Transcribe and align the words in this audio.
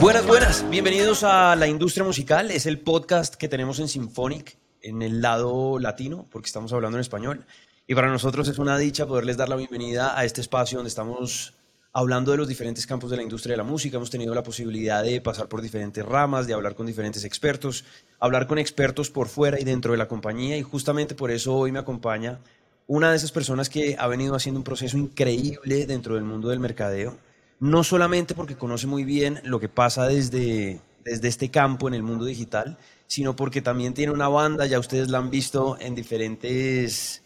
Buenas, 0.00 0.26
buenas. 0.26 0.68
Bienvenidos 0.70 1.22
a 1.22 1.54
La 1.54 1.68
Industria 1.68 2.04
Musical. 2.04 2.50
Es 2.50 2.66
el 2.66 2.80
podcast 2.80 3.36
que 3.36 3.46
tenemos 3.48 3.78
en 3.78 3.86
Symphonic, 3.86 4.58
en 4.82 5.02
el 5.02 5.22
lado 5.22 5.78
latino, 5.78 6.26
porque 6.32 6.46
estamos 6.46 6.72
hablando 6.72 6.98
en 6.98 7.02
español. 7.02 7.46
Y 7.86 7.94
para 7.94 8.08
nosotros 8.08 8.48
es 8.48 8.58
una 8.58 8.76
dicha 8.76 9.06
poderles 9.06 9.36
dar 9.36 9.48
la 9.48 9.54
bienvenida 9.54 10.18
a 10.18 10.24
este 10.24 10.40
espacio 10.40 10.78
donde 10.78 10.88
estamos 10.88 11.54
hablando 11.98 12.30
de 12.30 12.36
los 12.36 12.46
diferentes 12.46 12.86
campos 12.86 13.10
de 13.10 13.16
la 13.16 13.22
industria 13.22 13.54
de 13.54 13.56
la 13.56 13.64
música. 13.64 13.96
Hemos 13.96 14.10
tenido 14.10 14.34
la 14.34 14.42
posibilidad 14.42 15.02
de 15.02 15.20
pasar 15.22 15.48
por 15.48 15.62
diferentes 15.62 16.04
ramas, 16.04 16.46
de 16.46 16.52
hablar 16.52 16.74
con 16.74 16.86
diferentes 16.86 17.24
expertos, 17.24 17.84
hablar 18.20 18.46
con 18.46 18.58
expertos 18.58 19.10
por 19.10 19.28
fuera 19.28 19.58
y 19.58 19.64
dentro 19.64 19.92
de 19.92 19.98
la 19.98 20.06
compañía. 20.06 20.58
Y 20.58 20.62
justamente 20.62 21.14
por 21.14 21.30
eso 21.30 21.54
hoy 21.54 21.72
me 21.72 21.78
acompaña 21.78 22.38
una 22.86 23.10
de 23.10 23.16
esas 23.16 23.32
personas 23.32 23.70
que 23.70 23.96
ha 23.98 24.06
venido 24.08 24.34
haciendo 24.34 24.60
un 24.60 24.64
proceso 24.64 24.98
increíble 24.98 25.86
dentro 25.86 26.16
del 26.16 26.24
mundo 26.24 26.50
del 26.50 26.60
mercadeo 26.60 27.16
no 27.58 27.84
solamente 27.84 28.34
porque 28.34 28.56
conoce 28.56 28.86
muy 28.86 29.04
bien 29.04 29.40
lo 29.44 29.60
que 29.60 29.68
pasa 29.68 30.06
desde, 30.06 30.80
desde 31.04 31.28
este 31.28 31.50
campo 31.50 31.88
en 31.88 31.94
el 31.94 32.02
mundo 32.02 32.24
digital, 32.24 32.76
sino 33.06 33.36
porque 33.36 33.62
también 33.62 33.94
tiene 33.94 34.12
una 34.12 34.28
banda, 34.28 34.66
ya 34.66 34.78
ustedes 34.78 35.08
la 35.08 35.18
han 35.18 35.30
visto 35.30 35.78
en 35.80 35.94
diferentes 35.94 37.22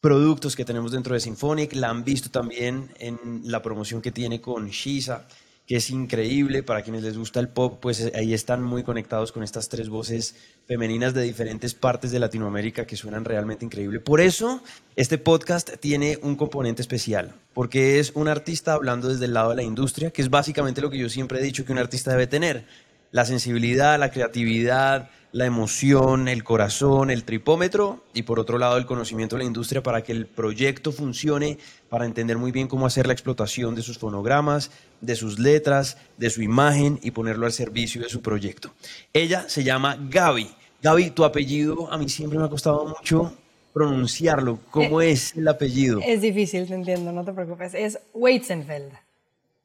productos 0.00 0.54
que 0.54 0.64
tenemos 0.64 0.92
dentro 0.92 1.14
de 1.14 1.20
Symphonic, 1.20 1.74
la 1.74 1.90
han 1.90 2.04
visto 2.04 2.30
también 2.30 2.90
en 2.98 3.42
la 3.44 3.62
promoción 3.62 4.00
que 4.00 4.12
tiene 4.12 4.40
con 4.40 4.68
Shiza, 4.68 5.26
que 5.66 5.76
es 5.76 5.90
increíble. 5.90 6.62
Para 6.62 6.82
quienes 6.82 7.02
les 7.02 7.18
gusta 7.18 7.40
el 7.40 7.48
pop, 7.48 7.78
pues 7.80 8.00
eh, 8.00 8.12
ahí 8.14 8.32
están 8.32 8.62
muy 8.62 8.84
conectados 8.84 9.32
con 9.32 9.42
estas 9.42 9.68
tres 9.68 9.88
voces 9.88 10.36
femeninas 10.66 11.14
de 11.14 11.22
diferentes 11.22 11.74
partes 11.74 12.10
de 12.10 12.20
Latinoamérica 12.20 12.86
que 12.86 12.96
suenan 12.96 13.24
realmente 13.24 13.64
increíble. 13.64 14.00
Por 14.00 14.20
eso, 14.20 14.62
este 14.96 15.18
podcast 15.18 15.76
tiene 15.80 16.18
un 16.22 16.36
componente 16.36 16.80
especial, 16.80 17.34
porque 17.52 17.98
es 17.98 18.12
un 18.14 18.28
artista 18.28 18.74
hablando 18.74 19.08
desde 19.08 19.26
el 19.26 19.34
lado 19.34 19.50
de 19.50 19.56
la 19.56 19.62
industria, 19.62 20.10
que 20.10 20.22
es 20.22 20.30
básicamente 20.30 20.80
lo 20.80 20.90
que 20.90 20.98
yo 20.98 21.08
siempre 21.08 21.40
he 21.40 21.42
dicho 21.42 21.64
que 21.64 21.72
un 21.72 21.78
artista 21.78 22.12
debe 22.12 22.26
tener. 22.26 22.66
La 23.10 23.24
sensibilidad, 23.24 23.98
la 23.98 24.10
creatividad, 24.10 25.10
la 25.32 25.46
emoción, 25.46 26.28
el 26.28 26.42
corazón, 26.42 27.10
el 27.10 27.24
tripómetro 27.24 28.02
y 28.14 28.22
por 28.22 28.38
otro 28.40 28.58
lado 28.58 28.78
el 28.78 28.86
conocimiento 28.86 29.36
de 29.36 29.42
la 29.42 29.46
industria 29.46 29.82
para 29.82 30.02
que 30.02 30.12
el 30.12 30.26
proyecto 30.26 30.90
funcione, 30.90 31.58
para 31.88 32.06
entender 32.06 32.38
muy 32.38 32.50
bien 32.50 32.68
cómo 32.68 32.86
hacer 32.86 33.06
la 33.06 33.12
explotación 33.12 33.74
de 33.74 33.82
sus 33.82 33.98
fonogramas, 33.98 34.70
de 35.00 35.16
sus 35.16 35.38
letras, 35.38 35.98
de 36.16 36.30
su 36.30 36.42
imagen 36.42 36.98
y 37.02 37.10
ponerlo 37.10 37.46
al 37.46 37.52
servicio 37.52 38.02
de 38.02 38.08
su 38.08 38.22
proyecto. 38.22 38.72
Ella 39.12 39.48
se 39.48 39.64
llama 39.64 39.98
Gaby. 40.08 40.48
Gaby, 40.82 41.10
tu 41.10 41.24
apellido 41.24 41.92
a 41.92 41.98
mí 41.98 42.08
siempre 42.08 42.38
me 42.38 42.46
ha 42.46 42.48
costado 42.48 42.86
mucho 42.86 43.34
pronunciarlo. 43.72 44.60
¿Cómo 44.70 45.02
eh, 45.02 45.10
es 45.10 45.36
el 45.36 45.46
apellido? 45.46 46.00
Es 46.04 46.22
difícil, 46.22 46.66
te 46.66 46.74
entiendo, 46.74 47.12
no 47.12 47.24
te 47.24 47.32
preocupes. 47.32 47.74
Es 47.74 47.98
Weizenfeld. 48.14 48.92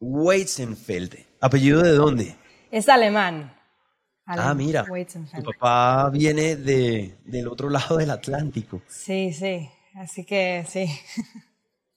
Weizenfeld. 0.02 1.16
¿Apellido 1.40 1.82
de 1.82 1.92
dónde? 1.92 2.36
Es 2.72 2.90
alemán 2.90 3.54
ah, 4.26 4.54
mira, 4.54 4.86
tu 4.86 5.44
papá 5.44 6.10
viene 6.10 6.56
de, 6.56 7.18
del 7.26 7.48
otro 7.48 7.70
lado 7.70 7.98
del 7.98 8.12
Atlántico. 8.12 8.82
Sí, 8.88 9.34
sí, 9.34 9.70
así 9.96 10.26
que 10.26 10.66
sí. 10.68 10.88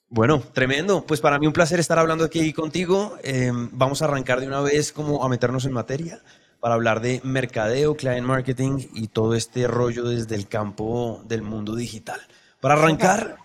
Bueno, 0.09 0.41
tremendo. 0.53 1.05
Pues 1.05 1.21
para 1.21 1.39
mí 1.39 1.47
un 1.49 1.53
placer 1.53 1.81
estar 1.81 1.99
hablando 1.99 2.25
aquí 2.25 2.53
contigo. 2.53 3.17
Em, 3.25 3.69
vamos 3.73 4.01
a 4.01 4.05
arrancar 4.05 4.41
de 4.41 4.47
una 4.47 4.61
vez 4.61 4.93
como 4.93 5.25
a 5.25 5.29
meternos 5.29 5.65
en 5.65 5.73
materia 5.73 6.23
para 6.61 6.75
hablar 6.75 7.01
de 7.01 7.21
mercadeo, 7.25 7.97
client 7.97 8.27
marketing 8.27 8.87
y 8.95 9.09
todo 9.09 9.35
este 9.35 9.67
rollo 9.67 10.05
desde 10.05 10.37
el 10.37 10.47
campo 10.47 11.23
del 11.27 11.43
mundo 11.43 11.75
digital. 11.75 12.21
Para 12.61 12.75
arrancar, 12.75 13.37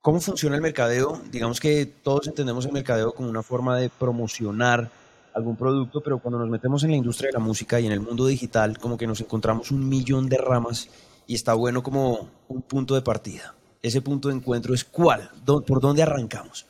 ¿cómo 0.00 0.20
funciona 0.20 0.56
el 0.56 0.62
mercadeo? 0.62 1.20
Digamos 1.30 1.60
que 1.60 1.86
todos 1.86 2.26
entendemos 2.26 2.66
el 2.66 2.72
mercadeo 2.72 3.12
como 3.14 3.28
una 3.28 3.42
forma 3.42 3.76
de 3.78 3.88
promocionar 3.88 4.90
algún 5.36 5.54
producto, 5.54 6.00
pero 6.00 6.18
cuando 6.18 6.38
nos 6.38 6.48
metemos 6.48 6.82
en 6.82 6.92
la 6.92 6.96
industria 6.96 7.28
de 7.28 7.34
la 7.34 7.44
música 7.44 7.78
y 7.78 7.86
en 7.86 7.92
el 7.92 8.00
mundo 8.00 8.26
digital, 8.26 8.78
como 8.78 8.96
que 8.96 9.06
nos 9.06 9.20
encontramos 9.20 9.70
un 9.70 9.86
millón 9.86 10.30
de 10.30 10.38
ramas 10.38 10.88
y 11.26 11.34
está 11.34 11.52
bueno 11.52 11.82
como 11.82 12.30
un 12.48 12.62
punto 12.62 12.94
de 12.94 13.02
partida. 13.02 13.54
Ese 13.82 14.00
punto 14.00 14.28
de 14.28 14.34
encuentro 14.34 14.72
es 14.72 14.82
cuál, 14.82 15.30
por 15.44 15.80
dónde 15.80 16.02
arrancamos. 16.02 16.66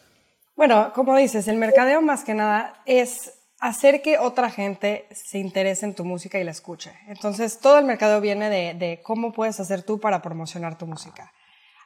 Bueno, 0.56 0.91
como 0.94 1.16
dices, 1.16 1.47
el 1.47 1.59
mercadeo 1.59 2.03
más 2.03 2.25
que 2.25 2.34
nada 2.34 2.82
es 2.87 3.34
hacer 3.60 4.03
que 4.03 4.19
otra 4.19 4.50
gente 4.50 5.06
se 5.12 5.38
interese 5.38 5.87
en 5.87 5.94
tu 5.94 6.05
música 6.05 6.41
y 6.41 6.44
la 6.44 6.50
escuche. 6.50 6.93
Entonces, 7.06 7.60
todo 7.60 7.78
el 7.78 7.84
mercadeo 7.84 8.21
viene 8.21 8.75
de, 8.75 9.00
cómo 9.05 9.32
puedes 9.32 9.60
hacer 9.60 9.84
tú 9.84 10.00
para 10.00 10.22
promocionar 10.22 10.76
tu 10.76 10.87
música. 10.87 11.32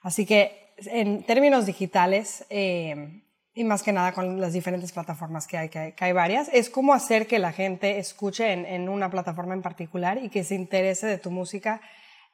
Así 0.03 0.25
que, 0.25 0.73
en 0.79 1.25
términos 1.25 1.67
digitales, 1.67 2.47
eh, 2.49 3.23
y 3.53 3.65
más 3.65 3.83
que 3.83 3.93
nada 3.93 4.13
con 4.13 4.41
las 4.41 4.53
diferentes 4.53 4.93
plataformas 4.93 5.47
que 5.47 5.59
hay, 5.59 5.69
que 5.69 5.95
hay, 5.99 6.13
varias, 6.13 6.49
es 6.53 6.71
cómo 6.71 6.95
hacer 6.95 7.27
que 7.27 7.39
la 7.39 7.53
gente 7.53 7.99
escuche 7.99 8.53
en, 8.53 8.89
una 8.89 9.11
plataforma 9.11 9.55
en 9.55 9.63
particular 9.63 10.19
y 10.23 10.29
que 10.29 10.45
se 10.45 10.55
interese 10.55 11.07
de 11.07 11.19
tu 11.19 11.31
música 11.31 11.81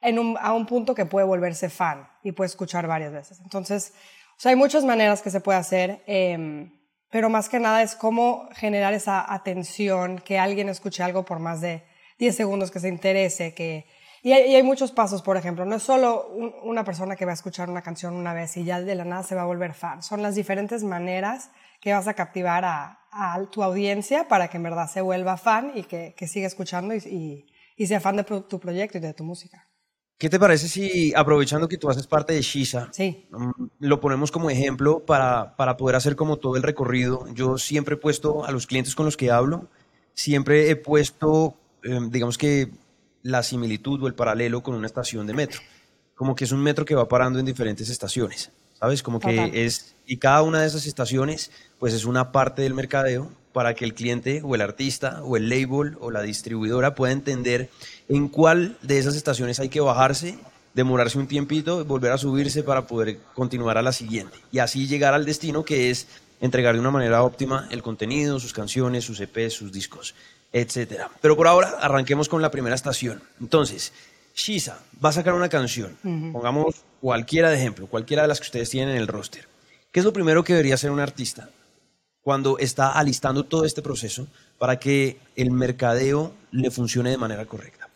en 0.01 0.37
a 0.39 0.53
un 0.53 0.65
punto 0.67 0.93
que 0.93 1.05
puede 1.05 1.25
volverse 1.25 1.69
fan 1.69 2.07
y 2.23 2.33
puede 2.33 2.49
escuchar 2.49 2.85
varias 2.85 3.11
veces. 3.11 3.39
Entonces, 3.41 3.93
o 4.37 4.39
sea, 4.39 4.51
hay 4.51 4.55
muchas 4.55 4.85
maneras 4.85 5.23
que 5.23 5.31
se 5.31 5.41
puede 5.41 5.57
hacer, 5.57 6.03
em, 6.05 6.71
pero 7.09 7.29
más 7.29 7.49
que 7.49 7.59
nada 7.59 7.81
es 7.81 7.95
cómo 7.95 8.47
generar 8.53 8.93
esa 8.93 9.33
atención, 9.33 10.19
que 10.19 10.37
alguien 10.37 10.69
escuche 10.69 11.01
algo 11.01 11.25
por 11.25 11.39
más 11.39 11.61
de 11.61 11.83
10 12.19 12.35
segundos, 12.35 12.69
que 12.69 12.79
se 12.79 12.89
interese, 12.89 13.55
que, 13.55 13.87
y 14.23 14.31
hay, 14.31 14.63
muchos 14.63 14.91
pasos, 14.91 15.21
por 15.21 15.37
ejemplo, 15.37 15.65
no 15.65 15.75
es 15.75 15.83
solo 15.83 16.27
una 16.63 16.83
persona 16.83 17.15
que 17.15 17.25
va 17.25 17.31
a 17.31 17.35
escuchar 17.35 17.69
una 17.69 17.81
canción 17.81 18.13
una 18.13 18.33
vez 18.33 18.57
y 18.57 18.63
ya 18.63 18.81
de 18.81 18.95
la 18.95 19.05
nada 19.05 19.23
se 19.23 19.35
va 19.35 19.43
a 19.43 19.45
volver 19.45 19.73
fan, 19.73 20.01
son 20.01 20.21
las 20.21 20.35
diferentes 20.35 20.83
maneras 20.83 21.51
que 21.81 21.93
vas 21.93 22.07
a 22.07 22.13
captivar 22.13 22.65
a, 22.65 22.99
tu 23.51 23.63
audiencia 23.63 24.27
para 24.27 24.47
que 24.47 24.57
en 24.57 24.63
verdad 24.63 24.87
se 24.89 25.01
vuelva 25.01 25.37
fan 25.37 25.71
y 25.73 25.83
que, 25.83 26.13
siga 26.27 26.45
escuchando 26.45 26.93
y, 26.93 27.47
y, 27.75 27.87
sea 27.87 27.99
fan 27.99 28.17
de 28.17 28.23
tu 28.23 28.59
proyecto 28.59 28.99
y 28.99 29.01
de 29.01 29.13
tu 29.13 29.23
música. 29.23 29.67
¿Qué 30.17 30.29
te 30.29 30.39
parece 30.39 30.67
si, 30.67 31.13
aprovechando 31.15 31.67
que 31.67 31.77
tú 31.77 31.89
haces 31.89 32.07
parte 32.07 32.33
de 32.33 32.41
Shiza, 32.41 32.89
sí. 32.91 33.27
Mm, 33.29 33.67
lo 33.79 33.99
ponemos 33.99 34.31
como 34.31 34.49
ejemplo 34.49 35.05
para, 35.05 35.55
para 35.55 35.77
poder 35.77 35.95
hacer 35.95 36.15
como 36.15 36.37
todo 36.37 36.55
el 36.55 36.63
recorrido? 36.63 37.27
Yo 37.33 37.59
siempre 37.59 37.95
he 37.95 37.97
puesto 37.99 38.43
a 38.43 38.51
los 38.51 38.65
clientes 38.65 38.95
con 38.95 39.05
los 39.05 39.15
que 39.15 39.29
hablo, 39.29 39.67
siempre 40.15 40.71
he 40.71 40.75
puesto, 40.75 41.55
em, 41.83 42.09
digamos 42.09 42.39
que 42.39 42.71
la 43.23 43.43
similitud 43.43 44.01
o 44.03 44.07
el 44.07 44.13
paralelo 44.13 44.63
con 44.63 44.75
una 44.75 44.87
estación 44.87 45.27
de 45.27 45.33
metro. 45.33 45.61
Como 46.15 46.35
que 46.35 46.45
es 46.45 46.51
un 46.51 46.61
metro 46.61 46.85
que 46.85 46.95
va 46.95 47.07
parando 47.07 47.39
en 47.39 47.45
diferentes 47.45 47.89
estaciones, 47.89 48.51
¿sabes? 48.79 49.03
Como 49.03 49.19
que 49.19 49.51
es, 49.53 49.93
y 50.05 50.17
cada 50.17 50.41
una 50.41 50.61
de 50.61 50.67
esas 50.67 50.85
estaciones, 50.85 51.51
pues 51.79 51.93
es 51.93 52.05
una 52.05 52.31
parte 52.31 52.63
del 52.63 52.73
mercadeo 52.73 53.31
para 53.53 53.73
que 53.73 53.85
el 53.85 53.93
cliente 53.93 54.41
o 54.43 54.55
el 54.55 54.61
artista 54.61 55.21
o 55.23 55.37
el 55.37 55.49
label 55.49 55.97
o 55.99 56.11
la 56.11 56.21
distribuidora 56.21 56.95
pueda 56.95 57.13
entender 57.13 57.69
en 58.07 58.29
cuál 58.29 58.77
de 58.81 58.99
esas 58.99 59.15
estaciones 59.15 59.59
hay 59.59 59.69
que 59.69 59.79
bajarse, 59.79 60.37
demorarse 60.73 61.17
un 61.17 61.27
tiempito, 61.27 61.83
volver 61.85 62.11
a 62.11 62.17
subirse 62.17 62.63
para 62.63 62.87
poder 62.87 63.19
continuar 63.33 63.77
a 63.77 63.81
la 63.81 63.91
siguiente. 63.91 64.37
Y 64.51 64.59
así 64.59 64.87
llegar 64.87 65.13
al 65.13 65.25
destino 65.25 65.65
que 65.65 65.89
es 65.89 66.07
entregar 66.39 66.75
de 66.75 66.81
una 66.81 66.91
manera 66.91 67.23
óptima 67.23 67.67
el 67.71 67.81
contenido, 67.81 68.39
sus 68.39 68.53
canciones, 68.53 69.05
sus 69.05 69.19
EPs, 69.19 69.53
sus 69.53 69.71
discos 69.71 70.13
etcétera. 70.51 71.09
Pero 71.21 71.35
por 71.35 71.47
ahora 71.47 71.75
arranquemos 71.79 72.29
con 72.29 72.41
la 72.41 72.51
primera 72.51 72.75
estación. 72.75 73.21
Entonces, 73.39 73.93
Shiza 74.35 74.79
va 75.03 75.09
a 75.09 75.13
sacar 75.13 75.33
una 75.33 75.49
canción. 75.49 75.97
Pongamos 76.31 76.83
cualquiera 77.01 77.49
de 77.49 77.57
ejemplo, 77.57 77.87
cualquiera 77.87 78.21
de 78.21 78.27
las 78.27 78.39
que 78.39 78.45
ustedes 78.45 78.69
tienen 78.69 78.95
en 78.95 78.97
el 79.01 79.07
roster. 79.07 79.47
¿Qué 79.91 79.99
es 79.99 80.05
lo 80.05 80.13
primero 80.13 80.43
que 80.43 80.53
debería 80.53 80.75
hacer 80.75 80.91
un 80.91 80.99
artista 80.99 81.49
cuando 82.21 82.59
está 82.59 82.91
alistando 82.91 83.45
todo 83.45 83.65
este 83.65 83.81
proceso 83.81 84.27
para 84.59 84.77
que 84.77 85.17
el 85.35 85.49
mercadeo 85.49 86.33
le 86.51 86.69
funcione 86.69 87.09
de 87.09 87.17
manera 87.17 87.45
correcta? 87.45 87.89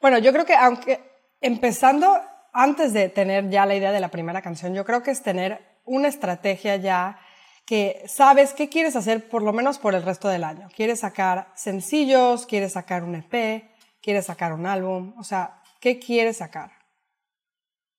Bueno, 0.00 0.18
yo 0.18 0.32
creo 0.32 0.44
que 0.44 0.54
aunque 0.54 1.00
empezando 1.40 2.20
antes 2.52 2.92
de 2.92 3.08
tener 3.08 3.48
ya 3.48 3.64
la 3.64 3.74
idea 3.74 3.92
de 3.92 4.00
la 4.00 4.10
primera 4.10 4.42
canción, 4.42 4.74
yo 4.74 4.84
creo 4.84 5.02
que 5.02 5.10
es 5.10 5.22
tener 5.22 5.60
una 5.84 6.08
estrategia 6.08 6.76
ya 6.76 7.18
que 7.64 8.02
sabes 8.06 8.52
qué 8.54 8.68
quieres 8.68 8.96
hacer 8.96 9.28
por 9.28 9.42
lo 9.42 9.52
menos 9.52 9.78
por 9.78 9.94
el 9.94 10.02
resto 10.02 10.28
del 10.28 10.44
año. 10.44 10.68
Quieres 10.74 11.00
sacar 11.00 11.52
sencillos, 11.54 12.46
quieres 12.46 12.72
sacar 12.72 13.04
un 13.04 13.14
EP, 13.14 13.64
quieres 14.00 14.26
sacar 14.26 14.52
un 14.52 14.66
álbum, 14.66 15.14
o 15.18 15.24
sea, 15.24 15.62
¿qué 15.80 15.98
quieres 15.98 16.38
sacar? 16.38 16.72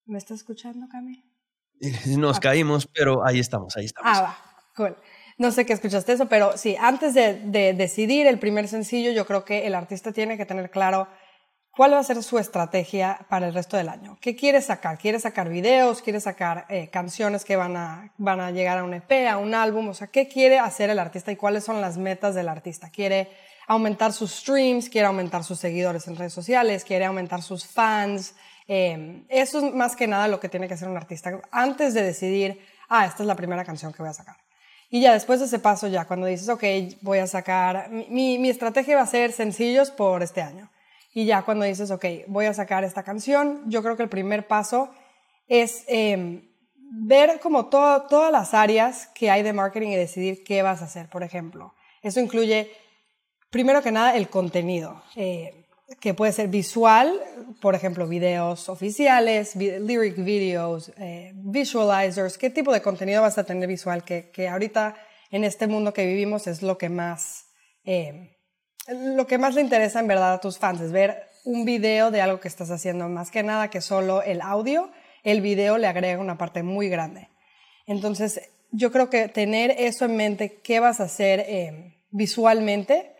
¿Me 0.06 0.18
estás 0.18 0.40
escuchando, 0.40 0.88
Cami? 0.90 1.24
Nos 2.18 2.38
ah. 2.38 2.42
caímos, 2.42 2.88
pero 2.88 3.26
ahí 3.26 3.40
estamos, 3.40 3.76
ahí 3.78 3.86
estamos. 3.86 4.12
Ah, 4.18 4.22
va, 4.22 4.38
cool. 4.76 4.98
No 5.38 5.52
sé 5.52 5.66
qué 5.66 5.74
escuchaste 5.74 6.14
eso, 6.14 6.28
pero 6.28 6.58
sí, 6.58 6.76
antes 6.80 7.14
de, 7.14 7.40
de 7.46 7.74
decidir 7.74 8.28
el 8.28 8.38
primer 8.38 8.68
sencillo, 8.68 9.12
yo 9.12 9.26
creo 9.26 9.44
que 9.44 9.66
el 9.66 9.74
artista 9.74 10.12
tiene 10.12 10.38
que 10.38 10.46
tener 10.46 10.70
claro 10.70 11.08
¿Cuál 11.76 11.94
va 11.94 11.98
a 11.98 12.04
ser 12.04 12.22
su 12.22 12.38
estrategia 12.38 13.26
para 13.30 13.48
el 13.48 13.54
resto 13.56 13.78
del 13.78 13.90
año? 13.90 14.16
¿Qué 14.22 14.36
quiere 14.36 14.62
sacar? 14.62 15.00
¿Quiere 15.00 15.20
sacar 15.20 15.50
videos? 15.50 16.04
¿Quiere 16.04 16.20
sacar 16.20 16.68
eh, 16.70 16.90
canciones 16.90 17.44
que 17.44 17.56
van 17.56 17.76
a, 17.76 18.12
van 18.20 18.40
a 18.42 18.52
llegar 18.52 18.78
a 18.78 18.84
un 18.84 18.94
EP, 18.94 19.28
a 19.28 19.40
un 19.40 19.56
álbum? 19.56 19.90
O 19.90 19.94
sea, 19.96 20.06
¿qué 20.06 20.28
quiere 20.28 20.60
hacer 20.60 20.92
el 20.92 21.00
artista 21.00 21.32
y 21.32 21.36
cuáles 21.36 21.64
son 21.64 21.82
las 21.82 21.98
metas 21.98 22.36
del 22.36 22.48
artista? 22.48 22.92
¿Quiere 22.92 23.32
aumentar 23.66 24.14
sus 24.14 24.32
streams, 24.32 24.88
quiere 24.88 25.08
aumentar 25.08 25.44
sus 25.44 25.58
seguidores 25.58 26.08
en 26.08 26.16
redes 26.16 26.34
sociales, 26.34 26.84
quiere 26.84 27.06
aumentar 27.06 27.42
sus 27.42 27.66
fans. 27.66 28.36
Eh, 28.68 29.24
eso 29.30 29.66
es 29.66 29.74
más 29.74 29.96
que 29.96 30.06
nada 30.06 30.28
lo 30.28 30.40
que 30.40 30.50
tiene 30.50 30.68
que 30.68 30.76
hacer 30.76 30.88
un 30.88 30.98
artista 30.98 31.42
antes 31.52 31.96
de 31.96 32.04
decidir, 32.04 32.62
ah, 32.88 33.08
esta 33.08 33.24
es 33.24 33.28
la 33.28 33.36
primera 33.36 33.66
canción 33.66 33.92
que 33.92 34.04
voy 34.04 34.10
a 34.10 34.14
sacar. 34.14 34.38
Y 34.92 35.02
ya 35.02 35.14
después 35.14 35.40
de 35.40 35.48
ese 35.48 35.58
paso, 35.58 35.88
ya 35.88 36.06
cuando 36.06 36.28
dices, 36.28 36.50
ok, 36.50 36.64
voy 37.02 37.18
a 37.18 37.26
sacar, 37.26 37.90
mi, 37.90 38.38
mi 38.38 38.50
estrategia 38.50 38.96
va 38.96 39.02
a 39.02 39.08
ser 39.08 39.32
sencillos 39.32 39.90
por 39.90 40.22
este 40.22 40.42
año. 40.42 40.70
Y 41.14 41.26
ya 41.26 41.44
cuando 41.44 41.66
dices, 41.66 41.92
ok, 41.92 42.06
voy 42.28 42.46
a 42.46 42.54
sacar 42.54 42.84
esta 42.84 43.04
canción, 43.04 43.64
yo 43.68 43.84
creo 43.84 43.96
que 43.96 44.04
el 44.04 44.10
primer 44.10 44.48
paso 44.48 44.90
es 45.48 45.84
em, 45.88 46.50
ver 46.76 47.40
como 47.40 47.68
todas 47.68 48.32
las 48.32 48.54
áreas 48.54 49.08
que 49.14 49.30
hay 49.30 49.44
de 49.44 49.54
marketing 49.54 49.90
y 49.90 49.96
decidir 49.96 50.44
qué 50.44 50.62
vas 50.62 50.82
a 50.82 50.86
hacer, 50.86 51.10
por 51.10 51.24
ejemplo. 51.24 51.74
Eso 52.02 52.20
incluye, 52.20 52.72
primero 53.50 53.82
que 53.82 53.92
nada, 53.92 54.16
el 54.16 54.30
contenido. 54.30 55.04
Eh, 55.16 55.64
que 56.00 56.14
puede 56.14 56.32
ser 56.32 56.48
visual, 56.48 57.20
por 57.62 57.76
ejemplo, 57.76 58.08
videos 58.08 58.70
oficiales, 58.70 59.56
lyric 59.56 60.16
videos, 60.24 60.92
eh, 60.98 61.32
visualizers, 61.36 62.38
qué 62.38 62.50
tipo 62.50 62.74
de 62.74 62.82
contenido 62.82 63.22
vas 63.22 63.38
a 63.38 63.44
tener 63.44 63.68
visual, 63.68 64.04
que, 64.04 64.32
que, 64.32 64.48
ahorita 64.48 64.96
en 65.30 65.44
este 65.44 65.68
mundo 65.68 65.94
que 65.94 66.06
vivimos 66.06 66.48
es 66.48 66.62
lo 66.62 66.78
que 66.78 66.90
más, 66.90 67.48
eh, 67.84 68.33
lo 68.88 69.28
que 69.28 69.38
más 69.38 69.56
le 69.56 69.62
interesa 69.62 70.00
en 70.00 70.08
verdad 70.08 70.34
a 70.34 70.42
tus 70.42 70.58
fans, 70.58 70.82
es 70.82 70.92
ver 70.92 71.30
un 71.46 71.66
video 71.66 72.12
de 72.12 72.22
algo 72.22 72.40
que 72.40 72.48
estás 72.48 72.72
haciendo, 72.72 73.10
más 73.10 73.32
que 73.32 73.44
nada 73.44 73.70
que 73.70 73.82
solo 73.82 74.22
el 74.22 74.42
audio, 74.42 74.92
el 75.24 75.42
video 75.42 75.78
le 75.78 75.88
agrega 75.88 76.20
una 76.20 76.38
parte 76.38 76.64
muy 76.64 76.90
grande. 76.90 77.30
Entonces, 77.86 78.42
yo 78.72 78.92
creo 78.92 79.10
que 79.10 79.28
tener 79.28 79.72
eso 79.78 80.06
en 80.06 80.16
mente, 80.16 80.62
qué 80.64 80.80
vas 80.80 81.00
a 81.00 81.04
hacer 81.04 81.42
eh, 81.42 82.04
visualmente, 82.12 83.12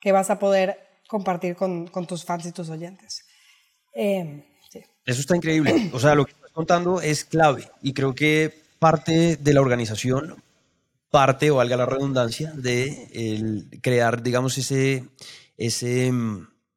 que 0.00 0.12
vas 0.12 0.30
a 0.30 0.38
poder 0.38 0.78
compartir 1.08 1.56
con, 1.56 1.90
tus 2.06 2.24
fans 2.24 2.46
y 2.46 2.52
tus 2.52 2.70
oyentes. 2.70 3.24
Eh, 3.94 4.44
Eso 5.04 5.20
está 5.20 5.36
increíble. 5.36 5.90
O 5.92 5.98
sea, 5.98 6.14
lo 6.14 6.24
que 6.24 6.32
estás 6.32 6.50
contando 6.52 7.00
es 7.00 7.24
clave 7.24 7.68
y 7.82 7.92
creo 7.92 8.14
que 8.14 8.54
parte 8.78 9.36
de 9.36 9.54
la 9.54 9.60
organización, 9.60 10.42
parte, 11.10 11.50
o 11.50 11.56
valga 11.56 11.76
la 11.76 11.86
redundancia, 11.86 12.52
de 12.52 13.08
el 13.12 13.80
crear, 13.82 14.22
digamos, 14.22 14.56
ese, 14.58 15.08
ese, 15.56 16.12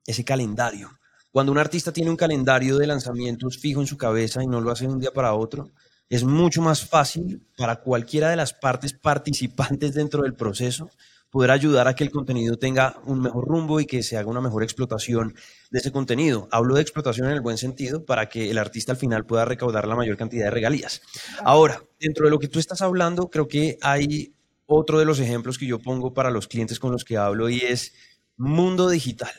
ese 0.06 0.26
calendario. 0.26 0.90
Cuando 1.32 1.52
un 1.52 1.58
artista 1.58 1.92
tiene 1.92 2.10
un 2.12 2.16
calendario 2.16 2.78
de 2.78 2.88
lanzamientos 2.88 3.58
fijo 3.58 3.82
en 3.82 3.88
su 3.88 3.98
cabeza 3.98 4.44
y 4.44 4.48
no 4.48 4.62
lo 4.62 4.72
hace 4.72 4.86
de 4.86 4.94
un 4.94 5.00
día 5.00 5.12
para 5.12 5.34
otro, 5.34 5.72
es 6.10 6.24
mucho 6.24 6.62
más 6.62 6.86
fácil 6.86 7.48
para 7.58 7.78
cualquiera 7.78 8.30
de 8.30 8.36
las 8.36 8.54
partes 8.54 8.94
participantes 8.94 9.94
dentro 9.94 10.24
del 10.24 10.36
proceso 10.36 10.90
poder 11.34 11.50
ayudar 11.50 11.88
a 11.88 11.96
que 11.96 12.04
el 12.04 12.12
contenido 12.12 12.58
tenga 12.58 13.02
un 13.06 13.20
mejor 13.20 13.48
rumbo 13.48 13.80
y 13.80 13.88
que 13.88 14.04
se 14.04 14.18
haga 14.18 14.30
una 14.30 14.40
mejor 14.40 14.62
explotación 14.62 15.34
de 15.72 15.80
ese 15.80 15.92
contenido. 15.92 16.48
Hablo 16.52 16.76
de 16.76 16.84
explotación 16.84 17.26
en 17.26 17.34
el 17.34 17.42
buen 17.42 17.58
sentido 17.58 18.06
para 18.06 18.30
que 18.30 18.52
el 18.52 18.60
artista 18.60 18.92
al 18.92 19.00
final 19.00 19.26
pueda 19.26 19.44
recaudar 19.44 19.88
la 19.88 19.96
mayor 19.96 20.16
cantidad 20.16 20.46
de 20.46 20.52
regalías. 20.52 21.02
Ahora, 21.44 21.82
dentro 22.00 22.26
de 22.26 22.30
lo 22.30 22.38
que 22.38 22.50
tú 22.50 22.60
estás 22.60 22.84
hablando, 22.84 23.32
creo 23.32 23.48
que 23.48 23.80
hay 23.82 24.36
otro 24.68 25.00
de 25.00 25.06
los 25.06 25.20
ejemplos 25.20 25.58
que 25.58 25.66
yo 25.66 25.80
pongo 25.80 26.14
para 26.14 26.30
los 26.30 26.48
clientes 26.48 26.80
con 26.80 26.92
los 26.92 27.04
que 27.04 27.18
hablo 27.18 27.50
y 27.50 27.62
es 27.62 27.96
mundo 28.38 28.88
digital. 28.88 29.32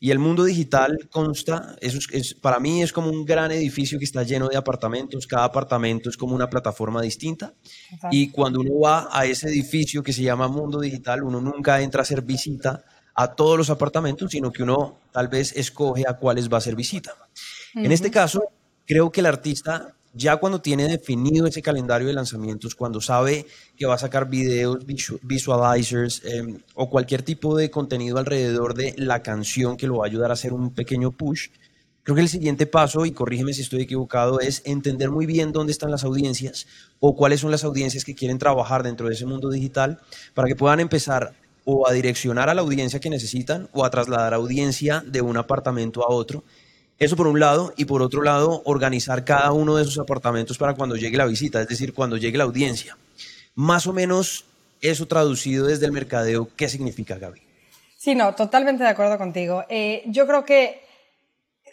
Y 0.00 0.10
el 0.10 0.18
mundo 0.18 0.44
digital 0.44 1.08
consta, 1.10 1.76
eso 1.80 1.98
es, 2.12 2.34
para 2.34 2.58
mí 2.60 2.82
es 2.82 2.92
como 2.92 3.10
un 3.10 3.24
gran 3.24 3.50
edificio 3.52 3.98
que 3.98 4.04
está 4.04 4.22
lleno 4.22 4.48
de 4.48 4.56
apartamentos, 4.56 5.26
cada 5.26 5.44
apartamento 5.44 6.10
es 6.10 6.16
como 6.16 6.34
una 6.34 6.48
plataforma 6.48 7.02
distinta. 7.02 7.54
Y 8.10 8.30
cuando 8.30 8.60
uno 8.60 8.80
va 8.80 9.08
a 9.10 9.26
ese 9.26 9.48
edificio 9.48 10.02
que 10.02 10.12
se 10.12 10.22
llama 10.22 10.48
mundo 10.48 10.80
digital, 10.80 11.22
uno 11.22 11.40
nunca 11.40 11.80
entra 11.80 12.00
a 12.00 12.02
hacer 12.02 12.22
visita 12.22 12.84
a 13.14 13.34
todos 13.34 13.56
los 13.56 13.70
apartamentos, 13.70 14.30
sino 14.30 14.52
que 14.52 14.62
uno 14.62 14.98
tal 15.10 15.28
vez 15.28 15.56
escoge 15.56 16.04
a 16.06 16.14
cuáles 16.14 16.50
va 16.50 16.56
a 16.56 16.58
hacer 16.58 16.76
visita. 16.76 17.14
En 17.74 17.90
este 17.92 18.10
caso, 18.10 18.42
creo 18.86 19.10
que 19.10 19.20
el 19.20 19.26
artista 19.26 19.94
ya 20.16 20.36
cuando 20.38 20.60
tiene 20.60 20.88
definido 20.88 21.46
ese 21.46 21.60
calendario 21.60 22.08
de 22.08 22.14
lanzamientos, 22.14 22.74
cuando 22.74 23.00
sabe 23.00 23.46
que 23.76 23.86
va 23.86 23.94
a 23.94 23.98
sacar 23.98 24.28
videos, 24.28 24.78
visualizers 25.22 26.22
em, 26.24 26.58
o 26.74 26.88
cualquier 26.88 27.22
tipo 27.22 27.56
de 27.56 27.70
contenido 27.70 28.18
alrededor 28.18 28.74
de 28.74 28.94
la 28.96 29.22
canción 29.22 29.76
que 29.76 29.86
lo 29.86 29.98
va 29.98 30.06
a 30.06 30.08
ayudar 30.08 30.30
a 30.30 30.34
hacer 30.34 30.54
un 30.54 30.72
pequeño 30.72 31.12
push, 31.12 31.48
creo 32.02 32.16
que 32.16 32.22
el 32.22 32.28
siguiente 32.30 32.66
paso, 32.66 33.04
y 33.04 33.12
corrígeme 33.12 33.52
si 33.52 33.62
estoy 33.62 33.82
equivocado, 33.82 34.40
es 34.40 34.62
entender 34.64 35.10
muy 35.10 35.26
bien 35.26 35.52
dónde 35.52 35.72
están 35.72 35.90
las 35.90 36.04
audiencias 36.04 36.66
o 36.98 37.14
cuáles 37.14 37.40
son 37.40 37.50
las 37.50 37.64
audiencias 37.64 38.04
que 38.04 38.14
quieren 38.14 38.38
trabajar 38.38 38.82
dentro 38.82 39.08
de 39.08 39.14
ese 39.14 39.26
mundo 39.26 39.50
digital 39.50 40.00
para 40.32 40.48
que 40.48 40.56
puedan 40.56 40.80
empezar 40.80 41.34
o 41.64 41.88
a 41.88 41.92
direccionar 41.92 42.48
a 42.48 42.54
la 42.54 42.62
audiencia 42.62 43.00
que 43.00 43.10
necesitan 43.10 43.68
o 43.72 43.84
a 43.84 43.90
trasladar 43.90 44.32
audiencia 44.32 45.02
de 45.04 45.20
un 45.20 45.36
apartamento 45.36 46.04
a 46.04 46.14
otro 46.14 46.44
eso 46.98 47.16
por 47.16 47.26
un 47.26 47.38
lado, 47.38 47.74
y 47.76 47.84
por 47.84 48.02
otro 48.02 48.22
lado, 48.22 48.62
organizar 48.64 49.24
cada 49.24 49.52
uno 49.52 49.76
de 49.76 49.82
esos 49.82 49.98
apartamentos 49.98 50.56
para 50.56 50.74
cuando 50.74 50.96
llegue 50.96 51.16
la 51.16 51.26
visita, 51.26 51.60
es 51.60 51.68
decir, 51.68 51.92
cuando 51.92 52.16
llegue 52.16 52.38
la 52.38 52.44
audiencia. 52.44 52.96
Más 53.54 53.86
o 53.86 53.92
menos 53.92 54.44
eso 54.80 55.06
traducido 55.06 55.66
desde 55.66 55.86
el 55.86 55.92
mercadeo, 55.92 56.48
¿qué 56.56 56.68
significa, 56.68 57.16
Gaby? 57.18 57.42
Sí, 57.98 58.14
no, 58.14 58.34
totalmente 58.34 58.82
de 58.82 58.90
acuerdo 58.90 59.18
contigo. 59.18 59.64
Eh, 59.68 60.04
yo 60.06 60.26
creo 60.26 60.44
que 60.44 60.82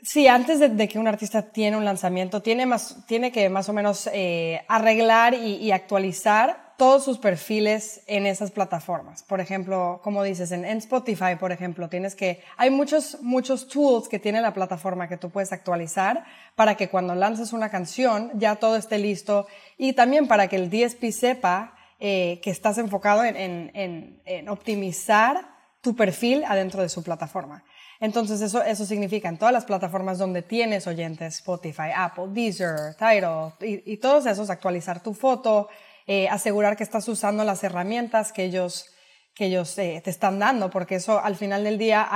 sí, 0.02 0.28
antes 0.28 0.60
de, 0.60 0.88
que 0.88 1.00
un 1.00 1.08
artista 1.08 1.42
tiene 1.42 1.78
un 1.78 1.86
lanzamiento, 1.86 2.42
tiene, 2.42 2.66
más, 2.66 3.06
tiene 3.08 3.32
que 3.32 3.50
más 3.50 3.70
o 3.70 3.74
menos 3.74 4.10
eh, 4.12 4.62
arreglar 4.68 5.34
y 5.34 5.72
actualizar 5.72 6.63
todos 6.78 7.04
sus 7.04 7.20
perfiles 7.20 8.02
en 8.08 8.26
esas 8.26 8.52
plataformas. 8.52 9.24
Por 9.24 9.40
ejemplo, 9.40 10.02
como 10.04 10.24
dices, 10.24 10.52
en, 10.52 10.66
Spotify, 10.66 11.36
por 11.40 11.52
ejemplo, 11.52 11.90
tienes 11.90 12.16
que, 12.16 12.42
hay 12.58 12.70
muchos, 12.70 13.20
muchos 13.22 13.68
tools 13.68 14.10
que 14.10 14.20
tiene 14.20 14.42
la 14.42 14.54
plataforma 14.54 15.08
que 15.08 15.18
tú 15.18 15.30
puedes 15.30 15.52
actualizar 15.52 16.26
para 16.56 16.76
que 16.76 16.90
cuando 16.90 17.16
lances 17.16 17.54
una 17.54 17.70
canción 17.70 18.32
ya 18.36 18.56
todo 18.56 18.76
esté 18.76 18.98
listo 18.98 19.48
y 19.78 19.94
también 19.94 20.28
para 20.28 20.48
que 20.48 20.56
el 20.56 20.70
DSP 20.70 21.12
sepa 21.12 21.76
eh, 22.00 22.40
que 22.44 22.50
estás 22.50 22.78
enfocado 22.78 23.24
en, 23.24 23.72
en, 23.74 24.50
optimizar 24.50 25.54
tu 25.82 25.96
perfil 25.96 26.44
adentro 26.46 26.82
de 26.82 26.90
su 26.90 27.04
plataforma. 27.04 27.64
Entonces 28.00 28.42
eso, 28.42 28.62
eso 28.64 28.86
significa 28.86 29.30
en 29.30 29.38
todas 29.38 29.54
las 29.54 29.66
plataformas 29.66 30.18
donde 30.18 30.42
tienes 30.42 30.88
oyentes, 30.88 31.36
Spotify, 31.36 31.92
Apple, 31.96 32.26
Deezer, 32.30 32.96
Tidal 32.96 33.54
y 33.62 33.98
todos 33.98 34.26
esos, 34.26 34.50
actualizar 34.50 35.02
tu 35.02 35.14
foto, 35.14 35.70
eh, 36.08 36.28
asegurar 36.30 36.76
que 36.76 36.84
estás 36.84 37.08
usando 37.08 37.44
las 37.44 37.64
herramientas 37.64 38.32
que 38.34 38.44
ellos, 38.44 38.88
que 39.34 39.46
ellos 39.46 39.78
eh, 39.78 40.02
te 40.04 40.10
están 40.10 40.40
dando, 40.40 40.70
porque 40.70 40.96
eso 40.96 41.20
al 41.24 41.36
final 41.36 41.64
del 41.64 41.78
día 41.78 42.08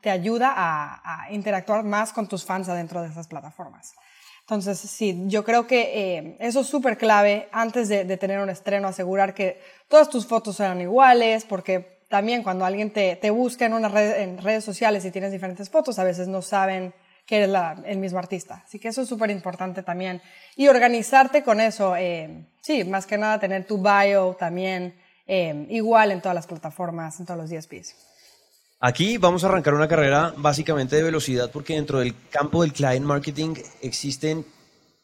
te 0.00 0.10
ayuda 0.10 0.52
a, 0.56 1.30
interactuar 1.30 1.84
más 1.84 2.12
con 2.12 2.28
tus 2.28 2.44
fans 2.44 2.68
adentro 2.68 3.02
de 3.02 3.08
esas 3.08 3.28
plataformas. 3.28 3.94
Entonces, 4.40 4.78
sí, 4.78 5.24
yo 5.26 5.44
creo 5.44 5.66
que 5.66 6.16
eh, 6.16 6.36
eso 6.40 6.60
es 6.60 6.66
súper 6.68 6.96
clave 6.96 7.48
antes 7.50 7.88
de, 7.88 8.04
tener 8.16 8.40
un 8.40 8.50
estreno, 8.50 8.88
asegurar 8.88 9.34
que 9.34 9.60
todas 9.88 10.08
tus 10.08 10.26
fotos 10.26 10.56
sean 10.56 10.80
iguales, 10.80 11.44
porque 11.44 12.04
también 12.08 12.44
cuando 12.44 12.64
alguien 12.64 12.92
te, 12.92 13.16
te 13.16 13.30
busca 13.30 13.66
en, 13.66 13.74
una 13.74 13.88
en 14.16 14.38
redes 14.38 14.64
sociales 14.64 15.04
y 15.04 15.10
tienes 15.10 15.32
diferentes 15.32 15.68
fotos, 15.68 15.98
a 15.98 16.04
veces 16.04 16.28
no 16.28 16.42
saben 16.42 16.94
que 17.26 17.38
eres 17.38 17.54
el 17.84 17.98
mismo 17.98 18.18
artista. 18.18 18.62
Así 18.64 18.78
que 18.78 18.88
eso 18.88 19.02
es 19.02 19.08
súper 19.08 19.30
importante 19.30 19.82
también. 19.82 20.22
Y 20.54 20.68
organizarte 20.68 21.42
con 21.42 21.60
eso, 21.60 21.96
eh, 21.96 22.46
sí, 22.62 22.84
más 22.84 23.06
que 23.06 23.18
nada 23.18 23.40
tener 23.40 23.66
tu 23.66 23.78
bio 23.82 24.36
también 24.38 24.94
eh, 25.26 25.66
igual 25.70 26.12
en 26.12 26.20
todas 26.20 26.36
las 26.36 26.46
plataformas, 26.46 27.18
en 27.18 27.26
todos 27.26 27.40
los 27.40 27.50
DSPs. 27.50 27.94
Aquí 28.78 29.16
vamos 29.16 29.42
a 29.42 29.48
arrancar 29.48 29.74
una 29.74 29.88
carrera 29.88 30.34
básicamente 30.36 30.96
de 30.96 31.02
velocidad 31.02 31.50
porque 31.50 31.74
dentro 31.74 31.98
del 31.98 32.14
campo 32.28 32.62
del 32.62 32.72
client 32.72 33.04
marketing 33.04 33.54
existen 33.80 34.46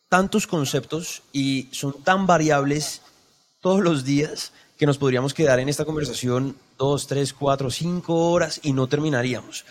tantos 0.08 0.46
conceptos 0.46 1.22
y 1.32 1.68
son 1.72 2.02
tan 2.04 2.26
variables 2.26 3.00
todos 3.60 3.80
los 3.80 4.04
días 4.04 4.52
que 4.78 4.86
nos 4.86 4.98
podríamos 4.98 5.32
quedar 5.32 5.58
en 5.58 5.70
esta 5.70 5.84
conversación 5.84 6.56
dos, 6.76 7.06
tres, 7.06 7.32
cuatro, 7.32 7.70
cinco 7.70 8.30
horas 8.30 8.60
y 8.62 8.72
no 8.74 8.88
terminaríamos. 8.88 9.64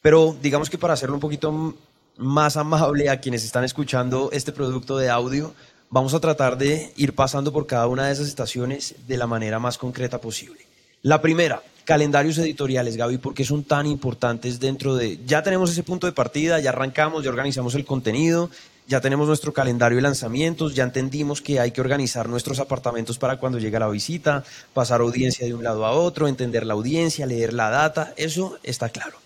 Pero 0.00 0.36
digamos 0.40 0.70
que 0.70 0.78
para 0.78 0.94
hacerlo 0.94 1.16
un 1.16 1.20
poquito 1.20 1.74
más 2.18 2.56
amable 2.56 3.08
a 3.08 3.20
quienes 3.20 3.44
están 3.44 3.64
escuchando 3.64 4.28
este 4.32 4.52
producto 4.52 4.98
de 4.98 5.08
audio, 5.08 5.54
vamos 5.88 6.14
a 6.14 6.20
tratar 6.20 6.58
de 6.58 6.92
ir 6.96 7.14
pasando 7.14 7.52
por 7.52 7.66
cada 7.66 7.86
una 7.86 8.06
de 8.06 8.12
esas 8.12 8.26
estaciones 8.26 8.96
de 9.06 9.16
la 9.16 9.26
manera 9.26 9.58
más 9.58 9.78
concreta 9.78 10.20
posible. 10.20 10.66
La 11.02 11.22
primera, 11.22 11.62
calendarios 11.84 12.36
editoriales, 12.38 12.96
Gaby, 12.96 13.18
¿por 13.18 13.34
qué 13.34 13.44
son 13.44 13.62
tan 13.62 13.86
importantes 13.86 14.58
dentro 14.58 14.96
de... 14.96 15.20
Ya 15.26 15.44
tenemos 15.44 15.70
ese 15.70 15.84
punto 15.84 16.08
de 16.08 16.12
partida, 16.12 16.58
ya 16.58 16.70
arrancamos, 16.70 17.22
ya 17.22 17.30
organizamos 17.30 17.76
el 17.76 17.84
contenido, 17.84 18.50
ya 18.88 19.00
tenemos 19.00 19.28
nuestro 19.28 19.52
calendario 19.52 19.96
de 19.96 20.02
lanzamientos, 20.02 20.74
ya 20.74 20.82
entendimos 20.82 21.40
que 21.40 21.60
hay 21.60 21.70
que 21.70 21.80
organizar 21.80 22.28
nuestros 22.28 22.58
apartamentos 22.58 23.16
para 23.16 23.36
cuando 23.36 23.60
llega 23.60 23.78
la 23.78 23.88
visita, 23.88 24.42
pasar 24.74 25.02
audiencia 25.02 25.46
de 25.46 25.54
un 25.54 25.62
lado 25.62 25.86
a 25.86 25.92
otro, 25.92 26.26
entender 26.26 26.66
la 26.66 26.74
audiencia, 26.74 27.26
leer 27.26 27.52
la 27.52 27.70
data, 27.70 28.12
eso 28.16 28.58
está 28.64 28.88
claro. 28.88 29.18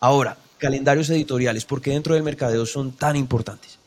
Ahora, 0.00 0.38
calendarios 0.58 1.08
editoriales? 1.10 1.64
¿Por 1.64 1.80
qué 1.80 1.90
dentro 1.90 2.14
del 2.14 2.22
mercadeo 2.22 2.66
son 2.66 2.92
tan 2.92 3.16
importantes? 3.16 3.78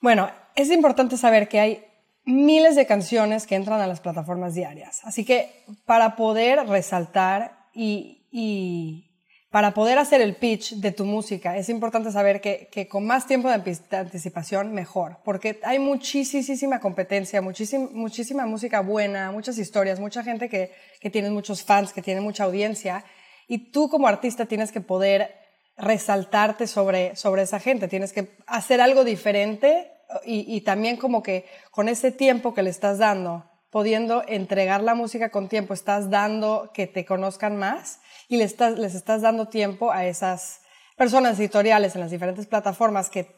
Bueno, 0.00 0.30
es 0.54 0.70
importante 0.70 1.16
saber 1.16 1.48
que 1.48 1.60
hay 1.60 1.84
miles 2.24 2.76
de 2.76 2.86
canciones 2.86 3.46
que 3.46 3.54
entran 3.54 3.80
a 3.80 3.86
las 3.86 4.00
plataformas 4.00 4.54
diarias. 4.54 5.00
Así 5.04 5.24
que 5.24 5.64
para 5.84 6.16
poder 6.16 6.66
resaltar 6.66 7.68
y, 7.74 9.06
para 9.50 9.74
poder 9.74 9.98
hacer 9.98 10.20
el 10.20 10.36
pitch 10.36 10.76
de 10.76 10.92
tu 10.92 11.04
música, 11.04 11.56
es 11.56 11.68
importante 11.68 12.12
saber 12.12 12.40
que, 12.40 12.68
que 12.70 12.86
con 12.86 13.04
más 13.04 13.26
tiempo 13.26 13.48
de 13.48 13.54
anticipación, 13.90 14.72
mejor, 14.72 15.18
porque 15.24 15.58
hay 15.64 15.80
muchísima 15.80 16.78
competencia, 16.78 17.42
muchísima, 17.42 17.88
muchísima 17.92 18.46
música 18.46 18.80
buena, 18.80 19.32
muchas 19.32 19.58
historias, 19.58 19.98
mucha 19.98 20.22
gente 20.22 20.48
que, 20.48 20.72
que 21.00 21.10
tiene 21.10 21.30
muchos 21.30 21.64
fans, 21.64 21.92
que 21.92 22.02
tiene 22.02 22.20
mucha 22.20 22.44
audiencia, 22.44 23.04
y 23.48 23.72
tú 23.72 23.88
como 23.88 24.06
artista 24.06 24.46
tienes 24.46 24.70
que 24.70 24.80
poder 24.80 25.39
resaltarte 25.80 26.66
sobre, 26.66 27.16
sobre 27.16 27.42
esa 27.42 27.58
gente, 27.58 27.88
tienes 27.88 28.12
que 28.12 28.36
hacer 28.46 28.80
algo 28.80 29.04
diferente 29.04 29.90
y, 30.24 30.44
y 30.54 30.60
también 30.60 30.96
como 30.96 31.22
que 31.22 31.46
con 31.70 31.88
ese 31.88 32.12
tiempo 32.12 32.54
que 32.54 32.62
le 32.62 32.70
estás 32.70 32.98
dando, 32.98 33.50
pudiendo 33.70 34.24
entregar 34.26 34.82
la 34.82 34.94
música 34.94 35.30
con 35.30 35.48
tiempo, 35.48 35.74
estás 35.74 36.10
dando 36.10 36.70
que 36.74 36.86
te 36.86 37.04
conozcan 37.04 37.56
más 37.56 38.00
y 38.28 38.36
les 38.36 38.52
estás, 38.52 38.78
les 38.78 38.94
estás 38.94 39.22
dando 39.22 39.48
tiempo 39.48 39.90
a 39.90 40.06
esas 40.06 40.60
personas 40.96 41.38
editoriales 41.38 41.94
en 41.94 42.02
las 42.02 42.10
diferentes 42.10 42.46
plataformas 42.46 43.08
que, 43.10 43.34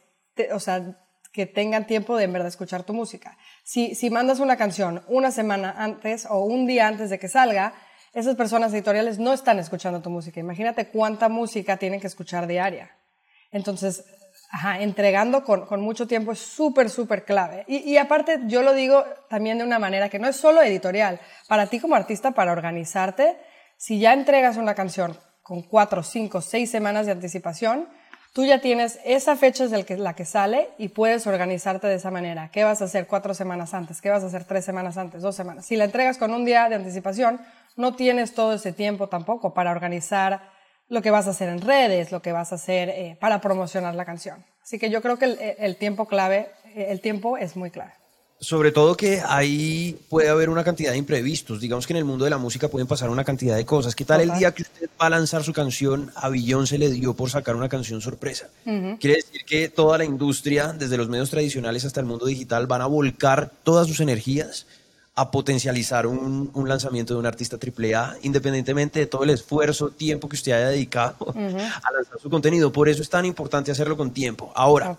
o 0.51 0.59
sea, 0.59 0.99
que 1.31 1.45
tengan 1.45 1.87
tiempo 1.87 2.17
de 2.17 2.25
en 2.25 2.33
verdad 2.33 2.47
escuchar 2.47 2.83
tu 2.83 2.93
música. 2.93 3.37
Si, 3.63 3.95
si 3.95 4.09
mandas 4.09 4.39
una 4.39 4.57
canción 4.57 5.03
una 5.07 5.31
semana 5.31 5.73
antes 5.77 6.27
o 6.29 6.43
un 6.43 6.67
día 6.67 6.87
antes 6.87 7.09
de 7.09 7.19
que 7.19 7.27
salga, 7.27 7.73
esas 8.13 8.35
personas 8.35 8.73
editoriales 8.73 9.19
no 9.19 9.33
están 9.33 9.59
escuchando 9.59 10.01
tu 10.01 10.09
música. 10.09 10.39
Imagínate 10.39 10.87
cuánta 10.87 11.29
música 11.29 11.77
tienen 11.77 11.99
que 11.99 12.07
escuchar 12.07 12.47
diaria. 12.47 12.91
Entonces, 13.51 14.05
entregando 14.79 15.43
con, 15.43 15.81
mucho 15.81 16.07
tiempo 16.07 16.31
es 16.31 16.39
súper, 16.39 16.89
súper 16.89 17.25
clave. 17.25 17.65
Y, 17.67 17.77
y, 17.77 17.97
aparte, 17.97 18.41
yo 18.45 18.61
lo 18.61 18.73
digo 18.73 19.03
también 19.29 19.57
de 19.57 19.63
una 19.63 19.79
manera 19.79 20.09
que 20.09 20.19
no 20.19 20.27
es 20.27 20.35
solo 20.35 20.61
editorial. 20.61 21.19
Para 21.47 21.67
ti 21.67 21.79
como 21.79 21.95
artista, 21.95 22.31
para 22.31 22.51
organizarte, 22.51 23.37
si 23.77 23.99
ya 23.99 24.13
entregas 24.13 24.57
una 24.57 24.75
canción 24.75 25.17
con 25.41 25.63
cuatro, 25.63 26.03
cinco, 26.03 26.41
seis 26.41 26.69
semanas 26.69 27.05
de 27.05 27.13
anticipación, 27.13 27.89
tú 28.33 28.45
ya 28.45 28.61
tienes 28.61 28.99
esa 29.05 29.35
fecha 29.35 29.65
es 29.65 29.99
la 29.99 30.13
que 30.13 30.25
sale 30.25 30.69
y 30.77 30.89
puedes 30.89 31.27
organizarte 31.27 31.87
de 31.87 31.95
esa 31.95 32.11
manera. 32.11 32.49
¿Qué 32.51 32.63
vas 32.63 32.81
a 32.81 32.85
hacer 32.85 33.07
cuatro 33.07 33.33
semanas 33.33 33.73
antes? 33.73 34.01
¿Qué 34.01 34.09
vas 34.09 34.23
a 34.23 34.27
hacer 34.27 34.45
tres 34.45 34.65
semanas 34.65 34.97
antes? 34.97 35.21
Dos 35.21 35.35
semanas. 35.35 35.65
Si 35.65 35.75
la 35.75 35.83
entregas 35.83 36.17
con 36.17 36.33
un 36.33 36.45
día 36.45 36.69
de 36.69 36.75
anticipación, 36.75 37.39
no 37.75 37.95
tienes 37.95 38.33
todo 38.33 38.53
ese 38.53 38.73
tiempo 38.73 39.07
tampoco 39.07 39.53
para 39.53 39.71
organizar 39.71 40.51
lo 40.89 41.01
que 41.01 41.11
vas 41.11 41.27
a 41.27 41.31
hacer 41.31 41.49
en 41.49 41.61
redes, 41.61 42.11
lo 42.11 42.21
que 42.21 42.31
vas 42.31 42.51
a 42.51 42.55
hacer 42.55 42.89
eh, 42.89 43.17
para 43.19 43.41
promocionar 43.41 43.95
la 43.95 44.05
canción. 44.05 44.45
Así 44.61 44.79
que 44.79 44.89
yo 44.89 45.01
creo 45.01 45.17
que 45.17 45.25
el, 45.25 45.37
el 45.57 45.75
tiempo 45.77 46.05
clave, 46.05 46.51
el 46.75 47.01
tiempo 47.01 47.37
es 47.37 47.55
muy 47.55 47.71
clave. 47.71 47.93
Sobre 48.39 48.73
todo 48.73 48.97
que 48.97 49.21
ahí 49.25 49.97
puede 50.09 50.27
haber 50.27 50.49
una 50.49 50.65
cantidad 50.65 50.91
de 50.91 50.97
imprevistos. 50.97 51.61
Digamos 51.61 51.87
que 51.87 51.93
en 51.93 51.97
el 51.97 52.03
mundo 52.03 52.25
de 52.25 52.29
la 52.29 52.37
música 52.37 52.67
pueden 52.67 52.87
pasar 52.87 53.09
una 53.09 53.23
cantidad 53.23 53.55
de 53.55 53.65
cosas. 53.65 53.95
¿Qué 53.95 54.03
tal 54.03 54.19
el 54.19 54.33
día 54.33 54.53
que 54.53 54.63
usted 54.63 54.89
va 55.01 55.05
a 55.05 55.09
lanzar 55.09 55.43
su 55.43 55.53
canción, 55.53 56.11
a 56.15 56.27
Billón 56.27 56.67
se 56.67 56.77
le 56.77 56.89
dio 56.89 57.13
por 57.13 57.29
sacar 57.29 57.55
una 57.55 57.69
canción 57.69 58.01
sorpresa? 58.01 58.49
Quiere 58.65 59.15
decir 59.15 59.45
que 59.45 59.69
toda 59.69 59.97
la 59.97 60.03
industria, 60.03 60.73
desde 60.73 60.97
los 60.97 61.07
medios 61.07 61.29
tradicionales 61.29 61.85
hasta 61.85 62.01
el 62.01 62.05
mundo 62.05 62.25
digital, 62.25 62.67
van 62.67 62.81
a 62.81 62.85
volcar 62.85 63.49
todas 63.63 63.87
sus 63.87 64.01
energías 64.01 64.67
a 65.15 65.29
potencializar 65.29 66.07
un, 66.07 66.51
lanzamiento 66.67 67.13
de 67.13 67.19
un 67.19 67.25
artista 67.25 67.57
AAA, 67.57 68.17
independientemente 68.23 68.99
de 68.99 69.05
todo 69.05 69.23
el 69.23 69.29
esfuerzo, 69.29 69.89
tiempo 69.89 70.27
que 70.27 70.35
usted 70.35 70.53
haya 70.53 70.69
dedicado 70.69 71.15
a 71.35 71.91
lanzar 71.93 72.19
su 72.19 72.29
contenido. 72.29 72.71
Por 72.71 72.89
eso 72.89 73.01
es 73.01 73.09
tan 73.09 73.25
importante 73.25 73.71
hacerlo 73.71 73.95
con 73.95 74.11
tiempo. 74.11 74.51
Ahora, 74.55 74.97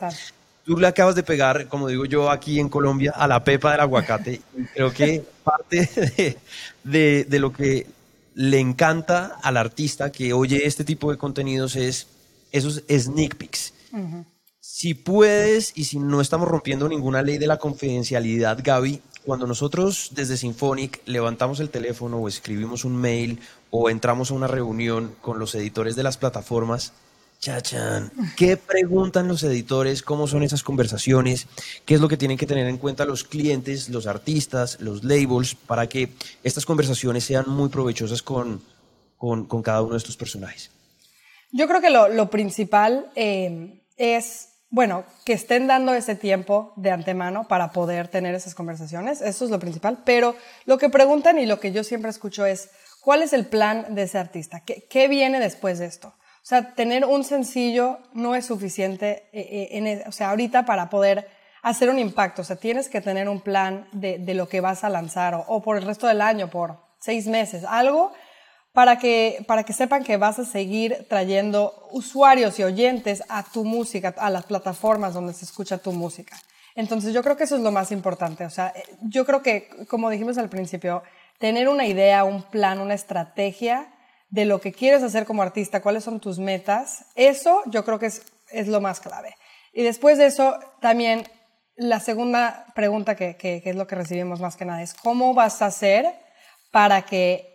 tú 0.65 0.77
le 0.77 0.87
acabas 0.87 1.17
de 1.17 1.25
pegar, 1.25 1.67
como 1.67 1.89
digo 1.89 2.05
yo 2.05 2.31
aquí 2.31 2.61
en 2.61 2.69
Colombia, 2.69 3.13
a 3.17 3.27
la 3.27 3.43
pepa 3.43 3.73
del 3.73 3.81
aguacate. 3.81 4.41
Creo 4.75 4.93
que 4.93 5.25
parte 5.43 5.89
de, 6.85 7.25
de, 7.25 7.39
lo 7.41 7.53
que 7.53 7.89
le 8.35 8.61
encanta 8.61 9.39
al 9.43 9.57
artista 9.57 10.13
que 10.13 10.33
oye 10.33 10.65
este 10.65 10.85
tipo 10.85 11.11
de 11.11 11.19
contenidos 11.19 11.75
es 11.75 12.07
esos 12.53 12.85
sneak 12.89 13.37
peeks. 13.37 13.75
Si 14.61 14.95
puedes 14.95 15.73
y 15.77 15.85
si 15.85 15.99
no 15.99 16.21
estamos 16.21 16.49
rompiendo 16.49 16.89
ninguna 16.89 17.23
ley 17.23 17.39
de 17.39 17.47
la 17.47 17.59
confidencialidad, 17.59 18.59
Gaby, 18.63 19.01
cuando 19.25 19.47
nosotros 19.47 20.11
desde 20.13 20.37
Symphonic 20.37 21.01
levantamos 21.07 21.61
el 21.61 21.71
teléfono 21.71 22.19
o 22.19 22.29
escribimos 22.29 22.85
un 22.85 22.97
mail 22.97 23.41
o 23.71 23.91
entramos 23.91 24.31
a 24.31 24.35
una 24.35 24.47
reunión 24.47 25.15
con 25.21 25.39
los 25.39 25.55
editores 25.55 25.97
de 25.97 26.03
las 26.03 26.17
plataformas, 26.17 26.93
Chachan, 27.45 28.11
¿qué 28.39 28.57
preguntan 28.57 29.29
los 29.29 29.43
editores? 29.43 30.03
¿Cómo 30.03 30.27
son 30.27 30.43
esas 30.43 30.63
conversaciones? 30.63 31.47
¿Qué 31.85 31.95
es 31.95 32.01
lo 32.01 32.09
que 32.09 32.17
tienen 32.17 32.39
que 32.39 32.47
tener 32.47 32.67
en 32.67 32.79
cuenta 32.79 33.05
los 33.05 33.23
clientes, 33.23 33.91
los 33.91 34.07
artistas, 34.07 34.81
los 34.81 35.05
labels, 35.05 35.55
para 35.55 35.87
que 35.87 36.09
estas 36.43 36.65
conversaciones 36.65 37.25
sean 37.25 37.45
muy 37.49 37.69
provechosas 37.69 38.23
con, 38.23 38.63
con, 39.19 39.63
cada 39.63 39.83
uno 39.83 39.93
de 39.93 39.99
estos 39.99 40.17
personajes? 40.17 40.71
Yo 41.53 41.69
creo 41.69 41.83
que 41.83 41.91
lo, 41.91 42.31
principal 42.31 43.11
eh, 43.15 43.83
es, 43.99 44.49
bueno, 44.75 45.05
que 45.25 45.35
estén 45.35 45.69
dando 45.69 45.95
ese 45.95 46.17
tiempo 46.17 46.73
de 46.75 46.91
antemano 46.91 47.47
para 47.47 47.71
poder 47.71 48.09
tener 48.09 48.35
esas 48.35 48.57
conversaciones. 48.57 49.21
Eso 49.21 49.45
es 49.45 49.51
lo 49.53 49.61
principal. 49.61 49.99
Pero 50.05 50.35
lo 50.65 50.79
que 50.79 50.89
preguntan 50.89 51.39
y 51.39 51.47
lo 51.47 51.61
que 51.61 51.71
yo 51.71 51.85
siempre 51.85 52.11
escucho 52.11 52.45
es, 52.45 52.71
¿cuál 53.01 53.23
es 53.23 53.33
el 53.33 53.47
plan 53.47 53.95
de 53.95 54.03
ese 54.03 54.19
artista? 54.19 54.65
¿Qué, 54.65 55.07
viene 55.07 55.39
después 55.39 55.79
de 55.79 55.87
esto? 55.87 56.09
O 56.09 56.47
sea, 56.47 56.75
tener 56.75 57.05
un 57.05 57.23
sencillo 57.23 58.01
no 58.15 58.35
es 58.35 58.47
suficiente, 58.47 59.29
eh, 59.33 59.47
eh, 59.49 59.69
en, 59.79 59.87
e, 59.87 60.05
o 60.09 60.13
sea, 60.13 60.31
ahorita 60.31 60.67
para 60.67 60.91
poder 60.91 61.29
hacer 61.63 61.89
un 61.89 62.01
impacto. 62.01 62.43
O 62.43 62.45
sea, 62.45 62.57
tienes 62.57 62.89
que 62.89 63.01
tener 63.01 63.29
un 63.29 63.43
plan 63.43 63.87
de 63.93 64.35
lo 64.35 64.49
que 64.49 64.61
vas 64.61 64.83
a 64.83 64.89
lanzar 64.89 65.45
o, 65.47 65.63
por 65.63 65.77
el 65.77 65.85
resto 65.85 66.09
del 66.09 66.21
año, 66.21 66.51
por 66.51 66.79
seis 66.99 67.29
meses, 67.29 67.63
algo 67.63 68.13
para 68.75 68.99
que, 68.99 69.45
para 69.47 69.63
que 69.63 69.73
sepan 69.73 70.03
que 70.03 70.17
vas 70.17 70.41
a 70.41 70.45
seguir 70.45 71.07
trayendo 71.09 71.87
usuarios 71.93 72.59
y 72.59 72.65
oyentes 72.65 73.23
a 73.29 73.45
tu 73.45 73.65
música, 73.65 74.13
a 74.19 74.31
las 74.31 74.47
plataformas 74.47 75.15
donde 75.15 75.33
se 75.33 75.45
escucha 75.45 75.79
tu 75.79 75.93
música. 75.93 76.37
Entonces 76.75 77.15
yo 77.15 77.23
creo 77.23 77.37
que 77.37 77.45
eso 77.45 77.55
es 77.55 77.63
lo 77.63 77.71
más 77.71 77.93
importante. 77.93 78.45
O 78.45 78.51
sea, 78.51 78.75
yo 79.03 79.25
creo 79.25 79.43
que, 79.43 79.71
como 79.89 80.11
dijimos 80.11 80.39
al 80.39 80.49
principio, 80.49 81.05
tener 81.39 81.69
una 81.69 81.87
idea, 81.87 82.25
un 82.25 82.43
plan, 82.43 82.81
una 82.81 82.95
estrategia 82.95 83.95
de 84.29 84.45
lo 84.45 84.61
que 84.61 84.73
quieres 84.73 85.05
hacer 85.05 85.25
como 85.25 85.43
artista, 85.43 85.81
cuáles 85.81 86.03
son 86.03 86.19
tus 86.19 86.41
metas, 86.41 87.05
eso 87.15 87.63
yo 87.67 87.85
creo 87.85 88.01
que 88.01 88.07
es, 88.07 88.23
es 88.51 88.67
lo 88.67 88.81
más 88.81 88.99
clave. 88.99 89.37
Y 89.73 89.85
después 89.85 90.19
de 90.19 90.27
eso, 90.27 90.59
también 90.81 91.23
la 91.77 92.01
segunda 92.01 92.67
pregunta 92.75 93.15
que, 93.15 93.37
que, 93.37 93.63
es 93.65 93.77
lo 93.77 93.87
que 93.87 93.95
recibimos 93.95 94.41
más 94.41 94.57
que 94.57 94.65
nada 94.65 94.83
es, 94.83 94.95
¿cómo 94.95 95.33
vas 95.33 95.63
a 95.63 95.67
hacer 95.67 96.13
para 96.73 97.03
que 97.03 97.54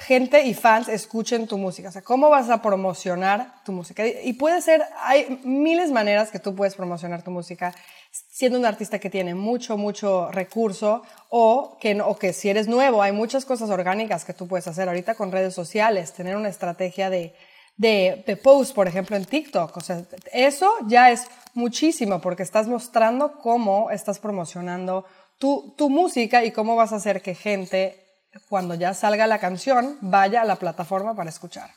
gente 0.00 0.44
y 0.44 0.54
fans 0.54 0.88
escuchen 0.88 1.46
tu 1.46 1.58
música? 1.58 1.88
O 1.88 1.92
sea, 1.92 2.02
¿cómo 2.02 2.30
vas 2.30 2.48
a 2.48 2.62
promocionar 2.62 3.62
tu 3.64 3.72
música? 3.72 4.06
Y 4.06 4.32
puede 4.34 4.62
ser, 4.62 4.84
hay 5.02 5.40
miles 5.44 5.88
de 5.88 5.94
maneras 5.94 6.30
que 6.30 6.38
tú 6.38 6.54
puedes 6.54 6.74
promocionar 6.74 7.22
tu 7.22 7.30
música 7.30 7.74
siendo 8.10 8.58
un 8.58 8.66
artista 8.66 8.98
que 8.98 9.10
tiene 9.10 9.34
mucho, 9.34 9.76
mucho 9.76 10.30
recurso 10.30 11.02
o 11.28 11.76
que, 11.80 12.00
o 12.00 12.16
que 12.16 12.32
si 12.32 12.48
eres 12.48 12.68
nuevo, 12.68 13.02
hay 13.02 13.12
muchas 13.12 13.44
cosas 13.44 13.70
orgánicas 13.70 14.24
que 14.24 14.34
tú 14.34 14.48
puedes 14.48 14.66
hacer 14.66 14.88
ahorita 14.88 15.14
con 15.14 15.32
redes 15.32 15.54
sociales, 15.54 16.12
tener 16.12 16.36
una 16.36 16.48
estrategia 16.48 17.10
de, 17.10 17.34
de, 17.76 18.24
de 18.26 18.36
post, 18.36 18.74
por 18.74 18.88
ejemplo, 18.88 19.16
en 19.16 19.24
TikTok. 19.24 19.76
O 19.76 19.80
sea, 19.80 20.02
eso 20.32 20.70
ya 20.86 21.10
es 21.10 21.26
muchísimo 21.54 22.20
porque 22.20 22.42
estás 22.42 22.66
mostrando 22.68 23.38
cómo 23.38 23.90
estás 23.90 24.18
promocionando 24.18 25.04
tu, 25.38 25.74
tu 25.76 25.88
música 25.88 26.44
y 26.44 26.52
cómo 26.52 26.76
vas 26.76 26.92
a 26.92 26.96
hacer 26.96 27.22
que 27.22 27.34
gente, 27.34 27.99
cuando 28.48 28.74
ya 28.74 28.94
salga 28.94 29.26
la 29.26 29.38
canción, 29.38 29.96
vaya 30.00 30.42
a 30.42 30.44
la 30.44 30.56
plataforma 30.56 31.14
para 31.14 31.30
escuchar. 31.30 31.70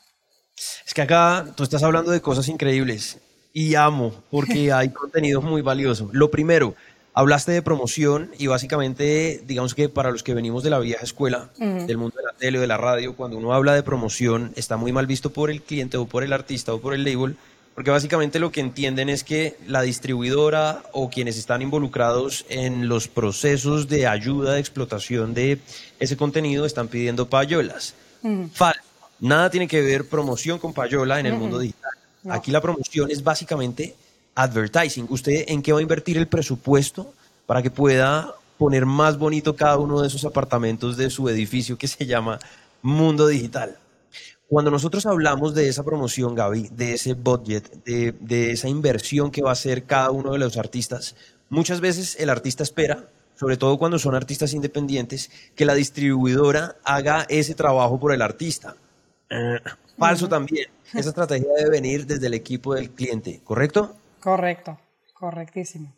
Es 0.86 0.94
que 0.94 1.02
acá 1.02 1.46
tú 1.56 1.64
estás 1.64 1.82
hablando 1.82 2.10
de 2.10 2.20
cosas 2.20 2.48
increíbles 2.48 3.18
y 3.52 3.74
amo 3.74 4.12
porque 4.30 4.72
hay 4.72 4.90
contenido 4.90 5.42
muy 5.42 5.62
valioso. 5.62 6.08
Lo 6.12 6.30
primero, 6.30 6.74
hablaste 7.12 7.52
de 7.52 7.62
promoción 7.62 8.30
y 8.38 8.46
básicamente, 8.46 9.42
digamos 9.46 9.74
que 9.74 9.88
para 9.88 10.10
los 10.10 10.22
que 10.22 10.34
venimos 10.34 10.62
de 10.62 10.70
la 10.70 10.78
vieja 10.78 11.04
escuela, 11.04 11.50
del 11.58 11.96
mundo 11.96 12.16
de 12.16 12.24
la 12.24 12.38
tele 12.38 12.58
o 12.58 12.60
de 12.60 12.66
la 12.66 12.76
radio, 12.76 13.16
cuando 13.16 13.38
uno 13.38 13.54
habla 13.54 13.74
de 13.74 13.82
promoción 13.82 14.52
está 14.56 14.76
muy 14.76 14.92
mal 14.92 15.06
visto 15.06 15.30
por 15.30 15.50
el 15.50 15.62
cliente 15.62 15.96
o 15.96 16.06
por 16.06 16.24
el 16.24 16.32
artista 16.32 16.74
o 16.74 16.80
por 16.80 16.94
el 16.94 17.04
label, 17.04 17.36
porque 17.74 17.90
básicamente 17.90 18.38
lo 18.38 18.52
que 18.52 18.60
entienden 18.60 19.08
es 19.08 19.24
que 19.24 19.56
la 19.66 19.82
distribuidora 19.82 20.82
o 20.92 21.10
quienes 21.10 21.36
están 21.36 21.60
involucrados 21.60 22.46
en 22.48 22.88
los 22.88 23.08
procesos 23.08 23.88
de 23.88 24.06
ayuda, 24.06 24.54
de 24.54 24.60
explotación 24.60 25.34
de 25.34 25.58
ese 25.98 26.16
contenido, 26.16 26.66
están 26.66 26.88
pidiendo 26.88 27.28
payolas. 27.28 27.94
Falso. 28.52 28.80
Nada 29.20 29.50
tiene 29.50 29.68
que 29.68 29.82
ver 29.82 30.08
promoción 30.08 30.58
con 30.58 30.72
payola 30.72 31.18
en 31.18 31.26
el 31.26 31.34
mundo 31.34 31.58
digital. 31.58 31.90
Aquí 32.28 32.50
la 32.50 32.60
promoción 32.60 33.10
es 33.10 33.22
básicamente 33.22 33.94
advertising. 34.34 35.06
¿Usted 35.08 35.44
en 35.48 35.62
qué 35.62 35.72
va 35.72 35.78
a 35.78 35.82
invertir 35.82 36.16
el 36.16 36.28
presupuesto 36.28 37.12
para 37.46 37.62
que 37.62 37.70
pueda 37.70 38.34
poner 38.58 38.86
más 38.86 39.18
bonito 39.18 39.56
cada 39.56 39.78
uno 39.78 40.00
de 40.00 40.08
esos 40.08 40.24
apartamentos 40.24 40.96
de 40.96 41.10
su 41.10 41.28
edificio 41.28 41.76
que 41.76 41.88
se 41.88 42.06
llama 42.06 42.38
Mundo 42.82 43.26
Digital? 43.26 43.76
Cuando 44.48 44.70
nosotros 44.70 45.06
hablamos 45.06 45.54
de 45.54 45.68
esa 45.68 45.84
promoción, 45.84 46.34
Gaby, 46.34 46.68
de 46.72 46.94
ese 46.94 47.14
budget, 47.14 47.84
de, 47.84 48.12
de 48.20 48.52
esa 48.52 48.68
inversión 48.68 49.30
que 49.30 49.42
va 49.42 49.50
a 49.50 49.54
hacer 49.54 49.84
cada 49.84 50.10
uno 50.10 50.32
de 50.32 50.38
los 50.38 50.56
artistas, 50.56 51.16
muchas 51.48 51.80
veces 51.80 52.16
el 52.20 52.30
artista 52.30 52.62
espera 52.62 53.08
sobre 53.36 53.56
todo 53.56 53.78
cuando 53.78 53.98
son 53.98 54.14
artistas 54.14 54.52
independientes, 54.54 55.30
que 55.54 55.64
la 55.64 55.74
distribuidora 55.74 56.76
haga 56.84 57.26
ese 57.28 57.54
trabajo 57.54 57.98
por 57.98 58.12
el 58.12 58.22
artista. 58.22 58.76
Eh, 59.30 59.58
Falso 59.98 60.28
también. 60.28 60.68
Esa 60.92 61.08
estrategia 61.10 61.48
debe 61.56 61.70
venir 61.70 62.06
desde 62.06 62.26
el 62.26 62.34
equipo 62.34 62.74
del 62.74 62.90
cliente, 62.90 63.40
¿correcto? 63.44 63.96
Correcto, 64.20 64.78
correctísimo. 65.12 65.92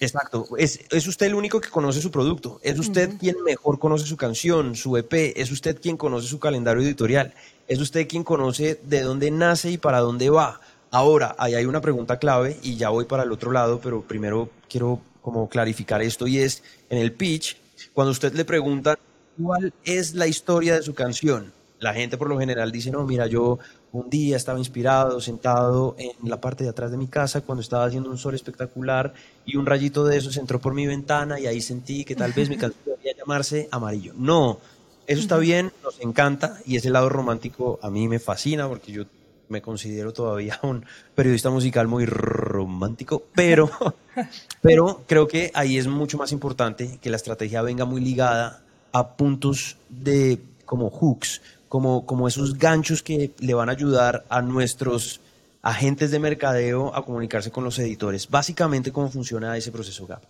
Exacto. 0.00 0.46
Es, 0.56 0.80
es, 0.90 1.06
usted 1.06 1.26
el 1.26 1.34
único 1.34 1.60
que 1.60 1.68
conoce 1.68 2.00
su 2.00 2.10
producto. 2.10 2.58
Es 2.62 2.78
usted 2.78 3.18
quien 3.18 3.42
mejor 3.44 3.78
conoce 3.78 4.06
su 4.06 4.16
canción, 4.16 4.74
su 4.74 4.96
EP. 4.96 5.12
Es 5.36 5.50
usted 5.50 5.80
quien 5.80 5.96
conoce 5.96 6.26
su 6.26 6.38
calendario 6.38 6.82
editorial. 6.82 7.34
Es 7.68 7.80
usted 7.80 8.08
quien 8.08 8.24
conoce 8.24 8.80
de 8.82 9.02
dónde 9.02 9.30
nace 9.30 9.70
y 9.70 9.78
para 9.78 10.00
dónde 10.00 10.30
va. 10.30 10.60
Ahora, 10.90 11.36
ahí 11.38 11.54
hay 11.54 11.66
una 11.66 11.80
pregunta 11.80 12.18
clave 12.18 12.58
y 12.62 12.76
ya 12.76 12.88
voy 12.88 13.04
para 13.04 13.22
el 13.22 13.32
otro 13.32 13.52
lado, 13.52 13.80
pero 13.80 14.02
primero 14.02 14.50
quiero 14.68 15.00
como 15.22 15.48
clarificar 15.48 16.02
esto 16.02 16.26
y 16.26 16.38
es 16.38 16.62
en 16.88 16.98
el 16.98 17.12
pitch, 17.12 17.56
cuando 17.92 18.10
usted 18.10 18.32
le 18.34 18.44
pregunta 18.44 18.98
cuál 19.40 19.72
es 19.84 20.14
la 20.14 20.26
historia 20.26 20.74
de 20.74 20.82
su 20.82 20.94
canción, 20.94 21.52
la 21.78 21.94
gente 21.94 22.18
por 22.18 22.28
lo 22.28 22.38
general 22.38 22.72
dice, 22.72 22.90
no, 22.90 23.06
mira, 23.06 23.26
yo 23.26 23.58
un 23.92 24.08
día 24.08 24.36
estaba 24.36 24.58
inspirado, 24.58 25.20
sentado 25.20 25.96
en 25.98 26.28
la 26.28 26.40
parte 26.40 26.64
de 26.64 26.70
atrás 26.70 26.90
de 26.90 26.96
mi 26.96 27.08
casa 27.08 27.40
cuando 27.40 27.62
estaba 27.62 27.84
haciendo 27.84 28.10
un 28.10 28.18
sol 28.18 28.34
espectacular 28.34 29.12
y 29.44 29.56
un 29.56 29.66
rayito 29.66 30.04
de 30.04 30.16
esos 30.16 30.36
entró 30.36 30.60
por 30.60 30.74
mi 30.74 30.86
ventana 30.86 31.40
y 31.40 31.46
ahí 31.46 31.60
sentí 31.60 32.04
que 32.04 32.14
tal 32.14 32.32
vez 32.32 32.48
mi 32.48 32.56
canción 32.58 32.82
debería 32.84 33.16
llamarse 33.16 33.68
Amarillo. 33.70 34.12
No, 34.16 34.58
eso 35.06 35.20
está 35.20 35.38
bien, 35.38 35.72
nos 35.82 36.00
encanta 36.00 36.58
y 36.66 36.76
ese 36.76 36.90
lado 36.90 37.08
romántico 37.08 37.80
a 37.82 37.90
mí 37.90 38.06
me 38.06 38.20
fascina 38.20 38.68
porque 38.68 38.92
yo 38.92 39.04
me 39.48 39.60
considero 39.60 40.12
todavía 40.12 40.58
un 40.62 40.84
periodista 41.14 41.50
musical 41.50 41.88
muy 41.88 42.06
romántico, 42.06 43.24
pero, 43.34 43.68
pero 44.62 45.02
creo 45.06 45.26
que 45.26 45.50
ahí 45.54 45.76
es 45.76 45.88
mucho 45.88 46.16
más 46.16 46.32
importante 46.32 46.98
que 47.02 47.10
la 47.10 47.16
estrategia 47.16 47.60
venga 47.62 47.84
muy 47.84 48.00
ligada 48.00 48.62
a 48.92 49.16
puntos 49.16 49.76
de 49.88 50.40
como 50.64 50.90
hooks, 50.90 51.42
como, 51.70 52.04
como 52.04 52.26
esos 52.26 52.58
ganchos 52.58 53.00
que 53.00 53.30
le 53.38 53.54
van 53.54 53.68
a 53.68 53.72
ayudar 53.72 54.24
a 54.28 54.42
nuestros 54.42 55.20
agentes 55.62 56.10
de 56.10 56.18
mercadeo 56.18 56.92
a 56.96 57.04
comunicarse 57.04 57.52
con 57.52 57.62
los 57.62 57.78
editores. 57.78 58.28
Básicamente, 58.28 58.90
¿cómo 58.90 59.08
funciona 59.08 59.56
ese 59.56 59.70
proceso 59.70 60.04
GAP? 60.04 60.24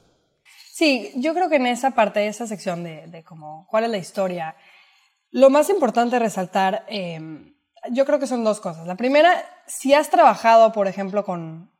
Sí, 0.70 1.10
yo 1.16 1.32
creo 1.32 1.48
que 1.48 1.56
en 1.56 1.66
esa 1.66 1.92
parte, 1.92 2.26
esa 2.26 2.46
sección 2.46 2.84
de, 2.84 3.06
de 3.06 3.24
como, 3.24 3.66
cuál 3.70 3.84
es 3.84 3.90
la 3.90 3.96
historia, 3.96 4.54
lo 5.30 5.48
más 5.48 5.70
importante 5.70 6.18
resaltar, 6.18 6.84
em, 6.88 7.54
yo 7.90 8.04
creo 8.04 8.18
que 8.18 8.26
son 8.26 8.44
dos 8.44 8.60
cosas. 8.60 8.86
La 8.86 8.96
primera, 8.96 9.42
si 9.66 9.94
has 9.94 10.10
trabajado, 10.10 10.72
por 10.72 10.88
ejemplo, 10.88 11.24
con, 11.24 11.70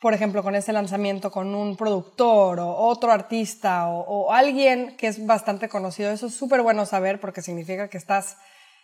por 0.00 0.14
ejemplo, 0.14 0.42
con 0.42 0.54
ese 0.54 0.72
lanzamiento 0.72 1.30
con 1.30 1.54
un 1.54 1.76
productor 1.76 2.60
o 2.60 2.76
otro 2.76 3.12
artista 3.12 3.88
o, 3.88 4.00
o 4.00 4.32
alguien 4.32 4.96
que 4.96 5.08
es 5.08 5.26
bastante 5.26 5.68
conocido, 5.68 6.10
eso 6.10 6.28
es 6.28 6.34
súper 6.34 6.62
bueno 6.62 6.86
saber 6.86 7.20
porque 7.20 7.42
significa 7.42 7.88
que 7.88 7.98
estás 7.98 8.38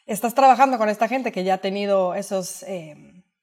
estás 0.08 0.34
trabajando 0.34 0.78
con 0.78 0.88
esta 0.88 1.06
gente 1.06 1.30
que 1.30 1.44
ya 1.44 1.54
ha 1.54 1.58
tenido 1.58 2.14
esos, 2.14 2.62
eh, 2.64 2.96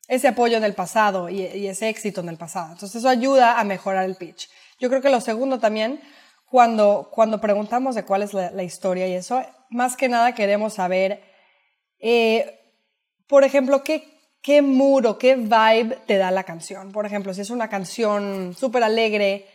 ese 0.08 0.28
apoyo 0.28 0.58
en 0.58 0.64
el 0.64 0.74
pasado 0.74 1.30
y, 1.30 1.68
ese 1.68 1.90
éxito 1.90 2.22
en 2.22 2.30
el 2.30 2.38
pasado. 2.38 2.74
Entonces 2.74 2.96
eso 2.96 3.08
ayuda 3.08 3.60
a 3.60 3.64
mejorar 3.64 4.06
el 4.06 4.16
pitch. 4.16 4.50
Yo 4.80 4.90
creo 4.90 5.02
que 5.02 5.10
lo 5.10 5.22
segundo 5.22 5.60
también, 5.60 6.02
cuando, 6.46 7.10
cuando 7.12 7.40
preguntamos 7.40 7.96
de 7.96 8.04
cuál 8.04 8.24
es 8.24 8.34
la, 8.34 8.64
historia 8.64 9.08
y 9.08 9.14
eso, 9.14 9.42
más 9.70 9.96
que 9.96 10.10
nada 10.10 10.34
queremos 10.34 10.74
saber, 10.74 11.22
eh, 12.00 12.60
por 13.28 13.44
ejemplo, 13.44 13.84
qué, 13.84 14.04
qué 14.42 14.62
muro, 14.64 15.20
qué 15.20 15.36
vibe 15.36 16.00
te 16.08 16.18
da 16.18 16.32
la 16.32 16.44
canción. 16.44 16.92
Por 16.92 17.06
ejemplo, 17.06 17.34
si 17.34 17.42
es 17.42 17.52
una 17.52 17.70
canción 17.70 18.56
súper 18.58 18.84
alegre, 18.84 19.48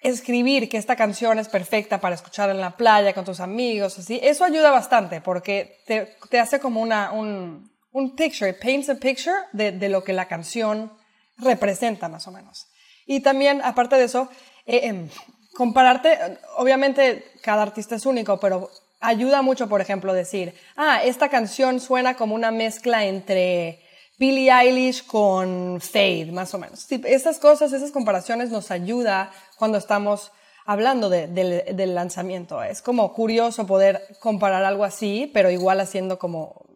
escribir 0.00 0.68
que 0.68 0.76
esta 0.76 0.96
canción 0.96 1.38
es 1.38 1.48
perfecta 1.48 2.00
para 2.00 2.14
escuchar 2.14 2.50
en 2.50 2.60
la 2.60 2.76
playa 2.76 3.14
con 3.14 3.24
tus 3.24 3.40
amigos, 3.40 3.98
así, 3.98 4.20
eso 4.22 4.44
ayuda 4.44 4.70
bastante 4.70 5.20
porque 5.20 5.82
te, 5.86 6.16
te 6.30 6.38
hace 6.38 6.60
como 6.60 6.80
una, 6.80 7.12
un, 7.12 7.70
un 7.92 8.14
picture, 8.14 8.52
paints 8.52 8.88
a 8.88 8.96
picture 8.96 9.36
de, 9.52 9.72
de, 9.72 9.88
lo 9.88 10.04
que 10.04 10.12
la 10.12 10.28
canción 10.28 10.92
representa 11.38 12.08
más 12.08 12.26
o 12.26 12.30
menos. 12.30 12.66
Y 13.06 13.20
también, 13.20 13.62
aparte 13.62 13.96
de 13.96 14.04
eso, 14.04 14.28
eh, 14.66 14.80
em, 14.84 15.08
compararte, 15.54 16.38
obviamente 16.56 17.24
cada 17.42 17.62
artista 17.62 17.94
es 17.94 18.04
único, 18.04 18.38
pero 18.38 18.70
ayuda 19.00 19.42
mucho, 19.42 19.68
por 19.68 19.80
ejemplo, 19.80 20.12
decir, 20.12 20.54
ah, 20.76 21.00
esta 21.02 21.28
canción 21.28 21.80
suena 21.80 22.16
como 22.16 22.34
una 22.34 22.50
mezcla 22.50 23.06
entre 23.06 23.80
Billie 24.18 24.50
Eilish 24.50 25.06
con 25.06 25.80
Fade, 25.80 26.30
más 26.32 26.54
o 26.54 26.58
menos. 26.58 26.86
esas 26.90 27.38
cosas, 27.38 27.72
esas 27.72 27.90
comparaciones 27.90 28.50
nos 28.50 28.70
ayuda 28.70 29.30
cuando 29.58 29.76
estamos 29.78 30.32
hablando 30.64 31.08
del 31.10 31.94
lanzamiento. 31.94 32.62
Es 32.62 32.82
como 32.82 33.12
curioso 33.12 33.66
poder 33.66 34.02
comparar 34.20 34.64
algo 34.64 34.84
así, 34.84 35.30
pero 35.32 35.50
igual 35.50 35.80
haciendo 35.80 36.18
como 36.18 36.66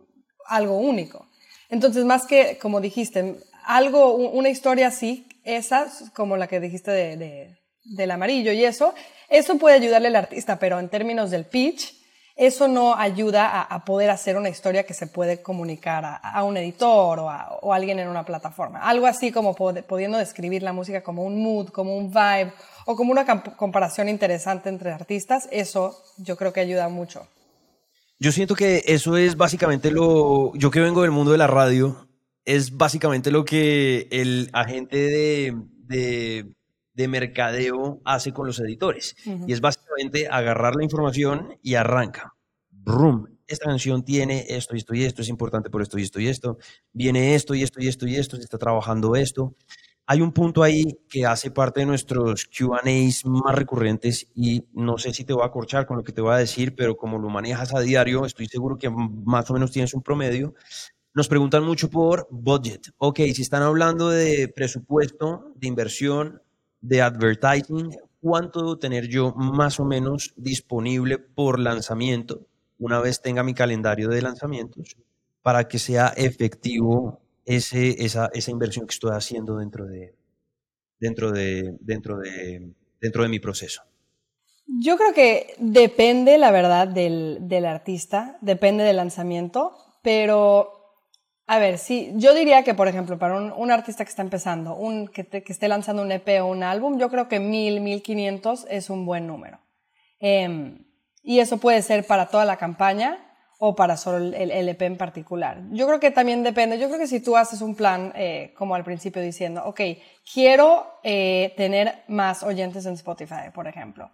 algo 0.47 0.79
único. 0.79 1.29
Entonces, 1.69 2.05
más 2.05 2.27
que, 2.27 2.59
como 2.59 2.81
dijiste, 2.81 3.37
algo, 3.65 4.15
una 4.15 4.49
historia 4.49 4.89
así, 4.89 5.27
esa, 5.45 5.91
como 6.15 6.37
la 6.37 6.47
que 6.47 6.61
dijiste 6.61 6.91
de, 6.91 7.59
del 7.85 8.11
amarillo 8.11 8.53
y 8.53 8.65
eso, 8.65 8.95
eso 9.29 9.59
puede 9.59 9.77
ayudarle 9.77 10.09
al 10.09 10.17
artista, 10.17 10.59
pero 10.59 10.79
en 10.79 10.89
términos 10.89 11.31
del 11.31 11.47
pitch, 11.47 12.00
eso 12.41 12.69
no 12.69 12.97
ayuda 12.97 13.61
a, 13.61 13.85
poder 13.85 14.09
hacer 14.09 14.39
una 14.39 14.49
historia 14.49 14.85
que 14.85 14.95
se 14.95 15.07
puede 15.07 15.43
comunicar 15.43 16.21
a, 16.23 16.43
un 16.43 16.57
editor 16.57 17.19
o 17.19 17.29
a 17.29 17.77
alguien 17.77 17.99
en 17.99 18.09
una 18.09 18.25
plataforma. 18.25 18.81
Algo 18.81 19.07
así 19.07 19.31
como 19.31 19.55
pudiendo 19.55 20.17
describir 20.17 20.63
la 20.63 20.73
música 20.73 21.03
como 21.03 21.23
un 21.23 21.43
mood, 21.43 21.69
como 21.69 21.95
un 21.95 22.11
vibe 22.11 22.51
o 22.87 22.97
como 22.97 23.13
una 23.13 23.27
comparación 23.43 24.09
interesante 24.09 24.71
entre 24.71 24.91
artistas, 24.91 25.49
eso 25.53 26.03
yo 26.17 26.39
creo 26.39 26.55
que 26.55 26.61
ayuda 26.61 26.89
mucho. 26.89 27.29
Yo 28.19 28.33
siento 28.33 28.55
que 28.55 28.85
eso 28.87 29.19
es 29.19 29.37
básicamente 29.37 29.91
lo, 29.91 30.55
yo 30.55 30.71
que 30.71 30.81
vengo 30.81 31.03
del 31.03 31.11
mundo 31.11 31.33
de 31.33 31.39
la 31.39 31.47
radio, 31.47 32.09
es 32.47 32.75
básicamente 32.75 33.31
lo 33.31 33.45
que 33.45 34.09
el 34.11 34.49
agente 34.55 34.97
de, 34.97 35.55
de, 35.85 36.55
mercadeo 37.09 38.01
hace 38.05 38.33
con 38.33 38.47
los 38.47 38.59
editores. 38.61 39.17
Y 39.47 39.53
es 39.53 39.61
básicamente 39.61 40.29
agarrar 40.29 40.77
la 40.77 40.85
información 40.85 41.59
y 41.63 41.75
arranca. 41.75 42.35
Brum, 42.71 43.27
esta 43.47 43.67
canción 43.67 44.05
tiene 44.05 44.47
esto 44.49 44.75
y 44.75 44.79
esto 44.79 44.95
y 44.95 45.05
esto, 45.05 45.23
es 45.23 45.29
importante 45.29 45.71
por 45.71 45.83
esto 45.83 45.99
y 45.99 46.03
esto 46.03 46.21
y 46.21 46.29
esto, 46.29 46.59
viene 46.93 47.35
esto 47.35 47.55
y 47.55 47.63
esto 47.63 47.81
y 47.83 47.89
esto 47.89 48.07
y 48.07 48.17
esto, 48.17 48.37
se 48.37 48.43
está 48.43 48.59
trabajando 48.59 49.17
esto. 49.17 49.57
Hay 50.07 50.23
un 50.23 50.33
punto 50.33 50.63
ahí 50.63 50.99
que 51.09 51.25
hace 51.27 51.51
parte 51.51 51.81
de 51.81 51.87
nuestros 51.87 52.47
QAs 52.47 53.25
más 53.27 53.55
recurrentes 53.55 54.29
y 54.35 54.65
no 54.73 54.99
sé 54.99 55.13
si 55.13 55.25
te 55.25 55.33
voy 55.33 55.43
a 55.43 55.47
acorchar 55.47 55.87
con 55.87 55.99
lo 55.99 56.03
que 56.03 56.13
te 56.13 56.21
voy 56.21 56.33
a 56.33 56.39
decir, 56.39 56.75
pero 56.75 56.97
como 56.97 57.19
lo 57.19 57.29
manejas 57.29 57.75
a 57.75 57.81
diario, 57.81 58.25
estoy 58.25 58.47
seguro 58.47 58.77
que 58.77 58.91
más 58.91 59.51
o 59.51 59.55
menos 59.55 59.71
tienes 59.71 59.95
un 59.95 60.03
promedio. 60.03 60.55
Nos 61.15 61.29
preguntan 61.29 61.65
mucho 61.65 61.91
por 61.91 62.27
budget. 62.31 62.89
Ok, 62.99 63.19
si 63.35 63.43
están 63.43 63.63
hablando 63.63 64.11
de 64.11 64.49
presupuesto, 64.49 65.53
de 65.57 65.69
inversión, 65.69 66.43
de 66.81 67.03
advertising, 67.03 67.91
¿cuánto 68.21 68.61
debo 68.61 68.79
tener 68.79 69.09
yo 69.09 69.33
más 69.35 69.81
o 69.81 69.85
menos 69.85 70.33
disponible 70.37 71.19
por 71.19 71.59
lanzamiento 71.59 72.47
una 72.79 73.01
vez 73.01 73.21
tenga 73.21 73.43
mi 73.43 73.55
calendario 73.55 74.09
de 74.09 74.23
lanzamientos 74.23 74.97
para 75.43 75.69
que 75.69 75.79
sea 75.79 76.09
efectivo 76.17 77.21
ese, 77.45 78.05
esa, 78.05 78.31
esa 78.33 78.51
inversión 78.51 78.87
que 78.87 78.95
estoy 78.95 79.13
haciendo 79.13 79.57
dentro 79.57 79.87
de, 79.87 80.15
dentro 80.99 81.33
de, 81.33 81.77
dentro 81.81 82.19
de, 82.19 82.73
dentro 83.01 83.23
de 83.23 83.29
mi 83.29 83.39
proceso? 83.39 83.83
Yo 84.67 84.97
creo 84.97 85.13
que 85.13 85.55
depende, 85.59 86.39
la 86.39 86.53
verdad, 86.53 86.87
del, 86.87 87.39
del 87.41 87.67
artista, 87.67 88.39
depende 88.41 88.85
del 88.85 88.97
lanzamiento, 88.97 89.77
pero 90.03 90.80
a 91.53 91.59
ver, 91.59 91.79
sí, 91.79 92.13
yo 92.15 92.33
diría 92.33 92.63
que, 92.63 92.75
por 92.75 92.87
ejemplo, 92.87 93.19
para 93.19 93.35
un, 93.35 93.71
artista 93.73 94.05
que 94.05 94.11
está 94.11 94.23
empezando, 94.23 94.77
un, 94.77 95.09
que, 95.09 95.27
que, 95.27 95.53
esté 95.53 95.67
lanzando 95.67 96.01
un 96.01 96.13
EP 96.13 96.41
o 96.41 96.47
un 96.47 96.63
álbum, 96.63 96.97
yo 96.97 97.11
creo 97.11 97.27
que 97.27 97.41
1000, 97.41 97.81
1500 97.81 98.69
es 98.71 98.89
un 98.89 99.05
buen 99.05 99.27
número. 99.27 99.59
Eh, 100.21 100.79
y 101.25 101.41
eso 101.41 101.59
puede 101.59 101.83
ser 101.83 102.07
para 102.07 102.27
toda 102.27 102.45
la 102.45 102.57
campaña 102.57 103.19
o 103.59 103.75
para 103.75 103.97
solo 103.97 104.19
el, 104.19 104.69
EP 104.69 104.83
en 104.83 104.97
particular. 104.97 105.61
Yo 105.73 105.89
creo 105.89 105.99
que 105.99 106.13
también 106.13 106.45
depende. 106.45 106.79
Yo 106.79 106.87
creo 106.87 107.01
que 107.01 107.09
si 107.09 107.19
tú 107.19 107.37
haces 107.37 107.63
un 107.63 107.75
plan, 107.75 108.13
eh, 108.15 108.55
como 108.57 108.77
al 108.77 108.85
principio 108.85 109.21
diciendo, 109.21 109.65
ok, 109.65 109.81
quiero 110.33 111.01
eh, 111.03 111.53
tener 111.57 112.05
más 112.07 112.45
oyentes 112.45 112.87
en 112.87 112.95
Spotify, 112.95 113.51
por 113.53 113.67
ejemplo. 113.67 114.13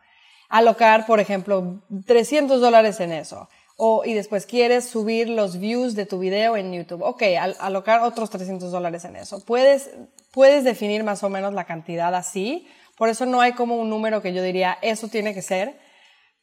Alocar, 0.48 1.04
por 1.04 1.20
ejemplo, 1.20 1.82
300 2.06 2.62
dólares 2.62 2.98
en 3.00 3.12
eso. 3.12 3.46
O, 3.76 4.04
y 4.04 4.14
después 4.14 4.46
quieres 4.46 4.88
subir 4.88 5.28
los 5.28 5.58
views 5.58 5.94
de 5.94 6.06
tu 6.06 6.18
video 6.18 6.56
en 6.56 6.72
YouTube. 6.72 7.02
Ok, 7.02 7.22
alocar 7.60 8.00
otros 8.02 8.30
300 8.30 8.72
dólares 8.72 9.04
en 9.04 9.16
eso. 9.16 9.44
Puedes, 9.44 9.90
puedes 10.32 10.64
definir 10.64 11.04
más 11.04 11.22
o 11.22 11.28
menos 11.28 11.52
la 11.52 11.64
cantidad 11.64 12.14
así. 12.14 12.66
Por 12.96 13.10
eso 13.10 13.26
no 13.26 13.40
hay 13.40 13.52
como 13.52 13.76
un 13.76 13.90
número 13.90 14.22
que 14.22 14.32
yo 14.32 14.42
diría, 14.42 14.78
eso 14.80 15.08
tiene 15.08 15.34
que 15.34 15.42
ser 15.42 15.76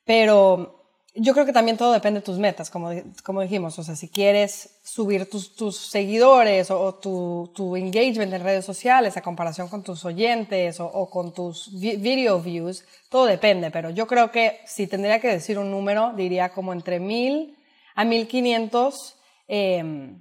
pero 0.05 0.82
yo 1.15 1.33
creo 1.33 1.45
que 1.45 1.53
también 1.53 1.77
todo 1.77 1.93
depende 1.93 2.21
de 2.21 2.25
tus 2.25 2.39
metas, 2.39 2.71
como, 2.71 2.89
como 3.23 3.41
dijimos. 3.41 3.77
O 3.77 3.83
sea, 3.83 3.95
si 3.95 4.09
quieres 4.09 4.79
subir 4.83 5.29
tus, 5.29 5.55
tus 5.55 5.77
seguidores 5.77 6.71
o, 6.71 6.95
tu, 6.95 7.51
tu, 7.55 7.75
engagement 7.75 8.33
en 8.33 8.43
redes 8.43 8.65
sociales 8.65 9.15
a 9.15 9.21
comparación 9.21 9.67
con 9.67 9.83
tus 9.83 10.05
oyentes 10.05 10.79
o, 10.79 11.09
con 11.11 11.31
tus 11.33 11.79
video 11.79 12.39
views, 12.39 12.83
todo 13.09 13.25
depende. 13.25 13.69
Pero 13.69 13.91
yo 13.91 14.07
creo 14.07 14.31
que 14.31 14.61
si 14.65 14.87
tendría 14.87 15.19
que 15.19 15.27
decir 15.27 15.59
un 15.59 15.69
número, 15.69 16.13
diría 16.13 16.49
como 16.49 16.73
entre 16.73 16.99
1000 16.99 17.57
a 17.95 18.05
1500 18.05 19.15
eh, 19.47 20.15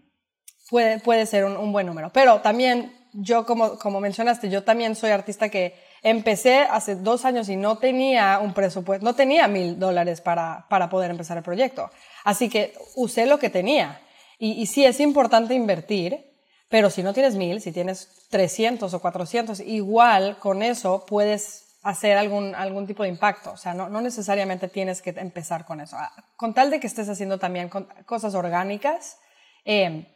puede, 0.69 1.01
puede 1.01 1.25
ser 1.25 1.47
un, 1.47 1.57
un 1.57 1.73
buen 1.73 1.87
número. 1.87 2.13
Pero 2.13 2.43
también, 2.43 2.93
yo 3.15 3.47
como, 3.47 3.79
como 3.79 3.99
mencionaste, 3.99 4.51
yo 4.51 4.63
también 4.63 4.95
soy 4.95 5.11
artista 5.11 5.49
que 5.49 5.75
empecé 6.03 6.61
hace 6.61 6.97
dos 6.97 7.25
años 7.25 7.49
y 7.49 7.57
no 7.57 7.79
tenía 7.79 8.39
un 8.41 8.55
presupuesto, 8.55 9.05
no 9.05 9.15
tenía 9.15 9.49
mil 9.49 9.79
dólares 9.79 10.21
para, 10.21 10.67
para 10.69 10.89
poder 10.89 11.11
empezar 11.11 11.37
el 11.37 11.43
proyecto. 11.43 11.91
Así 12.25 12.49
que 12.49 12.75
usé 12.97 13.27
lo 13.27 13.39
que 13.39 13.51
tenía. 13.51 14.01
Y, 14.39 14.53
y 14.61 14.67
sí 14.67 14.85
es 14.85 15.01
importante 15.01 15.55
invertir, 15.55 16.33
pero 16.69 16.91
si 16.91 17.03
no 17.03 17.13
tienes 17.13 17.37
mil, 17.37 17.61
si 17.61 17.71
tienes 17.71 18.27
300 18.31 18.93
o 18.93 19.01
400, 19.01 19.61
igual 19.61 20.39
con 20.39 20.63
eso 20.63 21.05
puedes 21.07 21.79
hacer 21.83 22.17
algún, 22.17 22.55
algún 22.55 22.87
tipo 22.87 23.03
de 23.03 23.09
impacto. 23.09 23.53
O 23.53 23.57
sea, 23.57 23.75
no, 23.75 23.89
no 23.89 24.01
necesariamente 24.01 24.69
tienes 24.69 25.03
que 25.03 25.11
empezar 25.11 25.65
con 25.65 25.81
eso. 25.81 25.97
Ah, 25.99 26.13
Con 26.37 26.55
tal 26.55 26.71
de 26.71 26.81
que 26.81 26.87
estés 26.87 27.09
haciendo 27.09 27.39
también 27.39 27.71
cosas 28.07 28.35
orgánicas, 28.35 29.19
eh, 29.65 30.07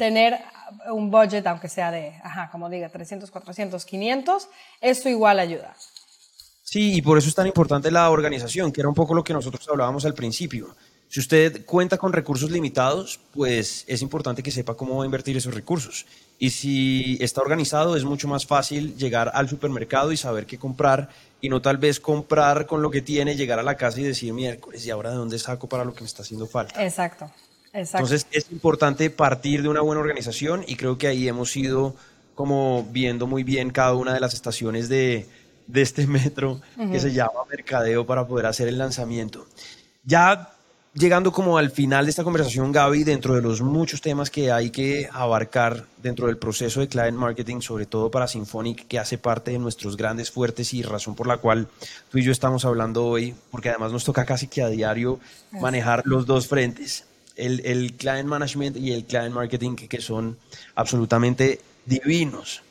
tener 0.00 0.38
un 0.90 1.10
budget, 1.10 1.46
aunque 1.46 1.68
sea 1.68 1.90
de, 1.90 2.14
ajá, 2.24 2.48
como 2.50 2.70
diga, 2.70 2.88
300, 2.88 3.30
400, 3.30 3.84
500, 3.84 4.48
eso 4.80 5.08
igual 5.10 5.38
ayuda. 5.38 5.76
Sí, 6.62 6.94
y 6.94 7.02
por 7.02 7.18
eso 7.18 7.28
es 7.28 7.34
tan 7.34 7.46
importante 7.46 7.90
la 7.90 8.08
organización, 8.08 8.72
que 8.72 8.80
era 8.80 8.88
un 8.88 8.94
poco 8.94 9.12
lo 9.12 9.22
que 9.22 9.34
nosotros 9.34 9.68
hablábamos 9.68 10.06
al 10.06 10.14
principio. 10.14 10.74
Si 11.08 11.20
usted 11.20 11.66
cuenta 11.66 11.98
con 11.98 12.14
recursos 12.14 12.50
limitados, 12.50 13.20
pues 13.34 13.84
es 13.88 14.00
importante 14.00 14.42
que 14.42 14.50
sepa 14.50 14.74
cómo 14.74 15.04
invertir 15.04 15.36
esos 15.36 15.52
recursos. 15.52 16.06
Y 16.38 16.48
si 16.48 17.18
está 17.20 17.42
organizado, 17.42 17.94
es 17.94 18.04
mucho 18.04 18.26
más 18.26 18.46
fácil 18.46 18.96
llegar 18.96 19.30
al 19.34 19.48
supermercado 19.50 20.12
y 20.12 20.16
saber 20.16 20.46
qué 20.46 20.56
comprar 20.56 21.10
y 21.42 21.50
no 21.50 21.60
tal 21.60 21.76
vez 21.76 22.00
comprar 22.00 22.64
con 22.64 22.80
lo 22.80 22.90
que 22.90 23.02
tiene, 23.02 23.36
llegar 23.36 23.58
a 23.58 23.64
la 23.64 23.76
casa 23.76 24.00
y 24.00 24.04
decir 24.04 24.32
miércoles, 24.32 24.86
¿y 24.86 24.90
ahora 24.90 25.10
de 25.10 25.16
dónde 25.16 25.38
saco 25.38 25.68
para 25.68 25.84
lo 25.84 25.92
que 25.92 26.00
me 26.00 26.06
está 26.06 26.22
haciendo 26.22 26.46
falta? 26.46 26.82
Exacto, 26.82 27.30
exacto. 27.72 28.06
Entonces 28.06 28.26
es 28.30 28.50
importante 28.50 29.10
partir 29.10 29.62
de 29.62 29.68
una 29.68 29.80
buena 29.80 30.00
organización 30.00 30.64
y 30.66 30.76
creo 30.76 30.98
que 30.98 31.06
ahí 31.06 31.28
hemos 31.28 31.56
ido 31.56 31.94
como 32.34 32.88
viendo 32.90 33.26
muy 33.26 33.44
bien 33.44 33.70
cada 33.70 33.94
una 33.94 34.14
de 34.14 34.20
las 34.20 34.34
estaciones 34.34 34.88
de, 34.88 35.26
de 35.66 35.82
este 35.82 36.06
metro 36.08 36.60
que 36.90 37.00
se 37.00 37.12
llama 37.12 37.44
Mercadeo 37.48 38.06
para 38.06 38.26
poder 38.26 38.46
hacer 38.46 38.68
el 38.68 38.78
lanzamiento. 38.78 39.46
Ya 40.04 40.54
llegando 40.94 41.32
como 41.32 41.56
al 41.58 41.70
final 41.70 42.06
de 42.06 42.10
esta 42.10 42.24
conversación, 42.24 42.72
Gaby, 42.72 43.04
dentro 43.04 43.34
de 43.34 43.42
los 43.42 43.60
muchos 43.60 44.00
temas 44.00 44.30
que 44.30 44.50
hay 44.50 44.70
que 44.70 45.08
abarcar 45.12 45.84
dentro 46.02 46.26
del 46.26 46.36
proceso 46.36 46.80
de 46.80 46.88
client 46.88 47.16
marketing, 47.16 47.60
sobre 47.60 47.86
todo 47.86 48.10
para 48.10 48.26
Symphonic, 48.26 48.86
que 48.88 48.98
hace 48.98 49.18
parte 49.18 49.52
de 49.52 49.58
nuestros 49.58 49.96
grandes 49.96 50.30
fuertes 50.30 50.74
y 50.74 50.82
razón 50.82 51.14
por 51.14 51.26
la 51.26 51.36
cual 51.36 51.68
tú 52.10 52.18
y 52.18 52.22
yo 52.22 52.32
estamos 52.32 52.64
hablando 52.64 53.06
hoy, 53.06 53.34
porque 53.50 53.68
además 53.68 53.92
nos 53.92 54.04
toca 54.04 54.24
casi 54.24 54.48
que 54.48 54.62
a 54.62 54.68
diario 54.68 55.20
manejar 55.52 56.02
los 56.04 56.26
dos 56.26 56.48
frentes, 56.48 57.04
el, 57.40 57.60
el 57.64 57.94
client 57.94 58.28
management 58.28 58.76
y 58.76 58.92
el 58.92 59.04
client 59.04 59.34
marketing, 59.34 59.76
que, 59.76 59.88
que 59.88 60.00
son 60.00 60.38
absolutamente 60.74 61.60
divinos. 61.86 62.62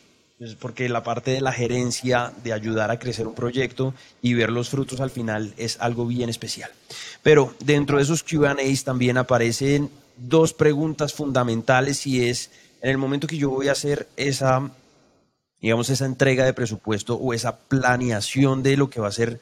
Porque 0.60 0.88
la 0.88 1.03
parte 1.03 1.32
de 1.32 1.41
la 1.41 1.51
gerencia, 1.51 2.32
de 2.43 2.53
ayudar 2.53 2.91
a 2.91 2.99
crecer 2.99 3.27
un 3.27 3.36
proyecto 3.36 3.93
y 4.21 4.36
ver 4.36 4.51
los 4.51 4.69
frutos 4.69 5.01
al 5.01 5.10
final 5.10 5.53
es 5.58 5.77
algo 5.82 6.05
bien 6.05 6.29
especial. 6.29 6.71
Pero 7.21 7.53
dentro 7.60 7.97
de 7.97 8.03
esos 8.03 8.23
QAs 8.23 8.86
también 8.86 9.17
aparecen 9.17 9.89
dos 10.15 10.53
preguntas 10.53 11.13
fundamentales 11.13 12.08
y 12.08 12.29
es, 12.29 12.51
en 12.82 12.91
el 12.91 12.97
momento 12.97 13.27
que 13.27 13.38
yo 13.38 13.49
voy 13.49 13.67
a 13.67 13.73
hacer 13.73 14.08
esa, 14.15 14.71
digamos, 15.62 15.89
esa 15.89 16.05
entrega 16.05 16.45
de 16.45 16.53
presupuesto 16.53 17.15
o 17.15 17.34
esa 17.34 17.58
planeación 17.58 18.63
de 18.63 18.77
lo 18.77 18.89
que 18.89 19.01
va 19.01 19.10
a 19.10 19.13
ser 19.13 19.41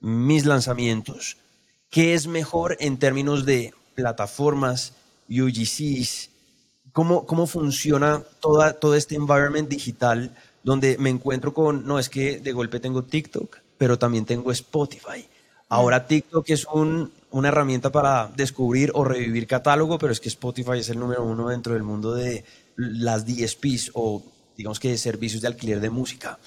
mis 0.00 0.46
lanzamientos, 0.46 1.36
¿qué 1.90 2.14
es 2.14 2.26
mejor 2.26 2.76
en 2.80 2.98
términos 2.98 3.44
de 3.44 3.74
plataformas, 3.98 4.92
UGCs, 5.28 6.30
cómo, 6.92 7.26
cómo 7.26 7.48
funciona 7.48 8.22
toda, 8.38 8.74
todo 8.74 8.94
este 8.94 9.16
environment 9.16 9.68
digital 9.68 10.36
donde 10.62 10.96
me 10.98 11.10
encuentro 11.10 11.52
con, 11.52 11.84
no, 11.84 11.98
es 11.98 12.08
que 12.08 12.38
de 12.38 12.52
golpe 12.52 12.78
tengo 12.78 13.02
TikTok, 13.02 13.58
pero 13.76 13.98
también 13.98 14.24
tengo 14.24 14.52
Spotify. 14.52 15.26
Ahora 15.68 16.06
TikTok 16.06 16.48
es 16.50 16.64
un, 16.66 17.10
una 17.32 17.48
herramienta 17.48 17.90
para 17.90 18.30
descubrir 18.36 18.92
o 18.94 19.02
revivir 19.02 19.48
catálogo, 19.48 19.98
pero 19.98 20.12
es 20.12 20.20
que 20.20 20.28
Spotify 20.28 20.78
es 20.78 20.90
el 20.90 21.00
número 21.00 21.24
uno 21.24 21.48
dentro 21.48 21.74
del 21.74 21.82
mundo 21.82 22.14
de 22.14 22.44
las 22.76 23.26
DSPs 23.26 23.90
o 23.94 24.22
digamos 24.56 24.78
que 24.78 24.90
de 24.90 24.98
servicios 24.98 25.42
de 25.42 25.48
alquiler 25.48 25.80
de 25.80 25.90
música. 25.90 26.38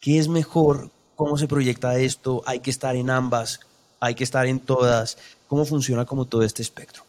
¿Qué 0.00 0.18
es 0.18 0.26
mejor? 0.26 0.90
¿Cómo 1.14 1.38
se 1.38 1.46
proyecta 1.46 1.98
esto? 1.98 2.42
¿Hay 2.46 2.58
que 2.58 2.70
estar 2.70 2.96
en 2.96 3.10
ambas? 3.10 3.60
¿Hay 4.00 4.14
que 4.14 4.24
estar 4.24 4.46
en 4.46 4.60
todas? 4.60 5.16
¿Cómo 5.46 5.64
funciona 5.64 6.04
como 6.04 6.24
todo 6.24 6.42
este 6.42 6.62
espectro? 6.62 7.02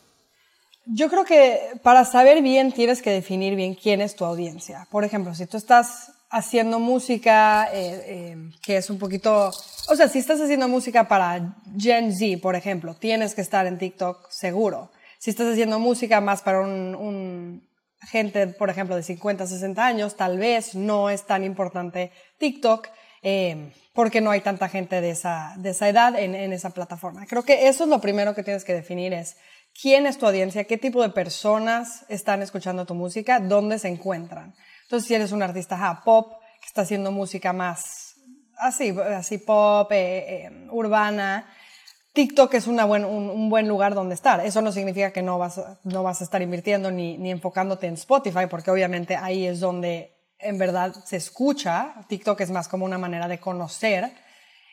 Yo 0.85 1.09
creo 1.09 1.25
que 1.25 1.59
para 1.83 2.05
saber 2.05 2.41
bien 2.41 2.71
tienes 2.71 3.01
que 3.01 3.11
definir 3.11 3.55
bien 3.55 3.75
quién 3.75 3.99
es 3.99 4.15
tu 4.15 4.23
audiencia. 4.23 4.87
Por 4.89 5.03
ejemplo, 5.03 5.35
si 5.35 5.45
tú 5.45 5.57
estás 5.57 6.13
haciendo 6.29 6.79
música 6.79 7.69
eh, 7.73 8.03
eh, 8.05 8.51
que 8.61 8.77
es 8.77 8.89
un 8.89 8.97
poquito, 8.97 9.49
o 9.89 9.95
sea, 9.95 10.07
si 10.07 10.19
estás 10.19 10.39
haciendo 10.39 10.67
música 10.67 11.07
para 11.07 11.55
Gen 11.77 12.13
Z, 12.13 12.41
por 12.41 12.55
ejemplo, 12.55 12.93
tienes 12.93 13.33
que 13.33 13.41
estar 13.41 13.65
en 13.67 13.77
TikTok 13.77 14.29
seguro. 14.29 14.91
Si 15.19 15.29
estás 15.29 15.51
haciendo 15.51 15.79
música 15.79 16.21
más 16.21 16.41
para 16.41 16.61
un, 16.61 16.95
un 16.95 17.67
gente, 18.01 18.47
por 18.47 18.69
ejemplo, 18.69 18.95
de 18.95 19.03
50, 19.03 19.47
60 19.47 19.85
años, 19.85 20.15
tal 20.15 20.37
vez 20.37 20.75
no 20.75 21.09
es 21.09 21.25
tan 21.25 21.43
importante 21.43 22.11
TikTok. 22.37 22.87
Eh, 23.29 23.73
porque 23.91 24.21
no 24.21 24.31
hay 24.31 24.39
tanta 24.39 24.69
gente 24.69 25.01
de 25.01 25.09
esa, 25.09 25.53
de 25.57 25.71
esa 25.71 25.89
edad 25.89 26.17
en, 26.17 26.33
esa 26.53 26.69
plataforma. 26.69 27.25
Creo 27.25 27.43
que 27.43 27.67
eso 27.67 27.83
es 27.83 27.89
lo 27.89 27.99
primero 27.99 28.33
que 28.33 28.41
tienes 28.41 28.63
que 28.63 28.73
definir 28.73 29.11
es 29.11 29.35
quién 29.81 30.05
es 30.05 30.17
tu 30.17 30.25
audiencia, 30.25 30.63
qué 30.63 30.77
tipo 30.77 31.01
de 31.01 31.09
personas 31.09 32.05
están 32.07 32.41
escuchando 32.41 32.85
tu 32.85 32.95
música, 32.95 33.41
dónde 33.41 33.79
se 33.79 33.89
encuentran. 33.89 34.55
Entonces, 34.83 35.09
si 35.09 35.15
eres 35.15 35.33
un 35.33 35.43
artista 35.43 35.77
ja, 35.77 36.03
pop 36.05 36.39
que 36.61 36.67
está 36.67 36.83
haciendo 36.83 37.11
música 37.11 37.51
más 37.51 38.15
así, 38.59 38.95
así 38.97 39.39
pop, 39.39 39.91
eh, 39.91 40.45
eh, 40.45 40.67
urbana, 40.71 41.49
TikTok 42.13 42.53
es 42.53 42.67
una 42.67 42.85
buen, 42.85 43.03
un, 43.03 43.49
buen 43.49 43.67
lugar 43.67 43.93
donde 43.93 44.15
estar. 44.15 44.39
Eso 44.45 44.61
no 44.61 44.71
significa 44.71 45.11
que 45.11 45.21
no 45.21 45.37
vas, 45.37 45.59
no 45.83 46.01
vas 46.01 46.21
a 46.21 46.23
estar 46.23 46.41
invirtiendo 46.41 46.91
ni 46.91 47.29
enfocándote 47.29 47.87
en 47.87 47.95
Spotify, 47.95 48.45
porque 48.49 48.71
obviamente 48.71 49.17
ahí 49.17 49.45
es 49.45 49.59
donde 49.59 50.16
en 50.39 50.57
verdad 50.57 50.93
se 51.05 51.17
escucha. 51.17 51.95
TikTok 52.07 52.41
es 52.41 52.51
más 52.51 52.67
como 52.67 52.85
una 52.85 52.97
manera 52.97 53.27
de 53.27 53.39
conocer. 53.39 54.11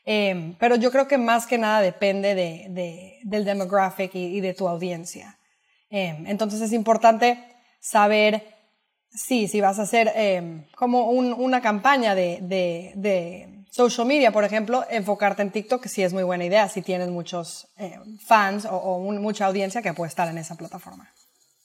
Eh, 0.06 0.54
pero 0.58 0.76
yo 0.76 0.90
creo 0.90 1.08
que 1.08 1.18
más 1.18 1.46
que 1.46 1.58
nada 1.58 1.80
depende 1.80 2.34
de, 2.34 2.66
de, 2.70 3.18
del 3.22 3.44
demographic 3.44 4.14
y, 4.14 4.36
y, 4.36 4.40
de 4.40 4.52
tu 4.52 4.68
audiencia. 4.68 5.38
Eh, 5.90 6.24
entonces 6.26 6.60
es 6.60 6.72
importante 6.72 7.42
saber, 7.80 8.42
sí, 9.10 9.48
si 9.48 9.60
vas 9.60 9.78
a 9.78 9.82
hacer 9.82 10.12
eh, 10.14 10.66
como 10.76 11.10
un, 11.10 11.32
una 11.32 11.62
campaña 11.62 12.14
de, 12.14 12.38
de, 12.42 13.64
social 13.70 14.06
media, 14.06 14.30
por 14.30 14.44
ejemplo, 14.44 14.84
enfocarte 14.88 15.42
en 15.42 15.50
TikTok, 15.50 15.82
que 15.82 15.88
sí 15.88 16.02
es 16.02 16.12
muy 16.12 16.22
buena 16.22 16.44
idea 16.44 16.68
si 16.68 16.80
tienes 16.82 17.08
muchos 17.08 17.66
fans 18.24 18.66
o, 18.66 18.76
o 18.76 18.98
un, 18.98 19.20
mucha 19.20 19.46
audiencia 19.46 19.82
que 19.82 19.94
puede 19.94 20.10
estar 20.10 20.28
en 20.28 20.38
esa 20.38 20.54
plataforma. 20.54 21.10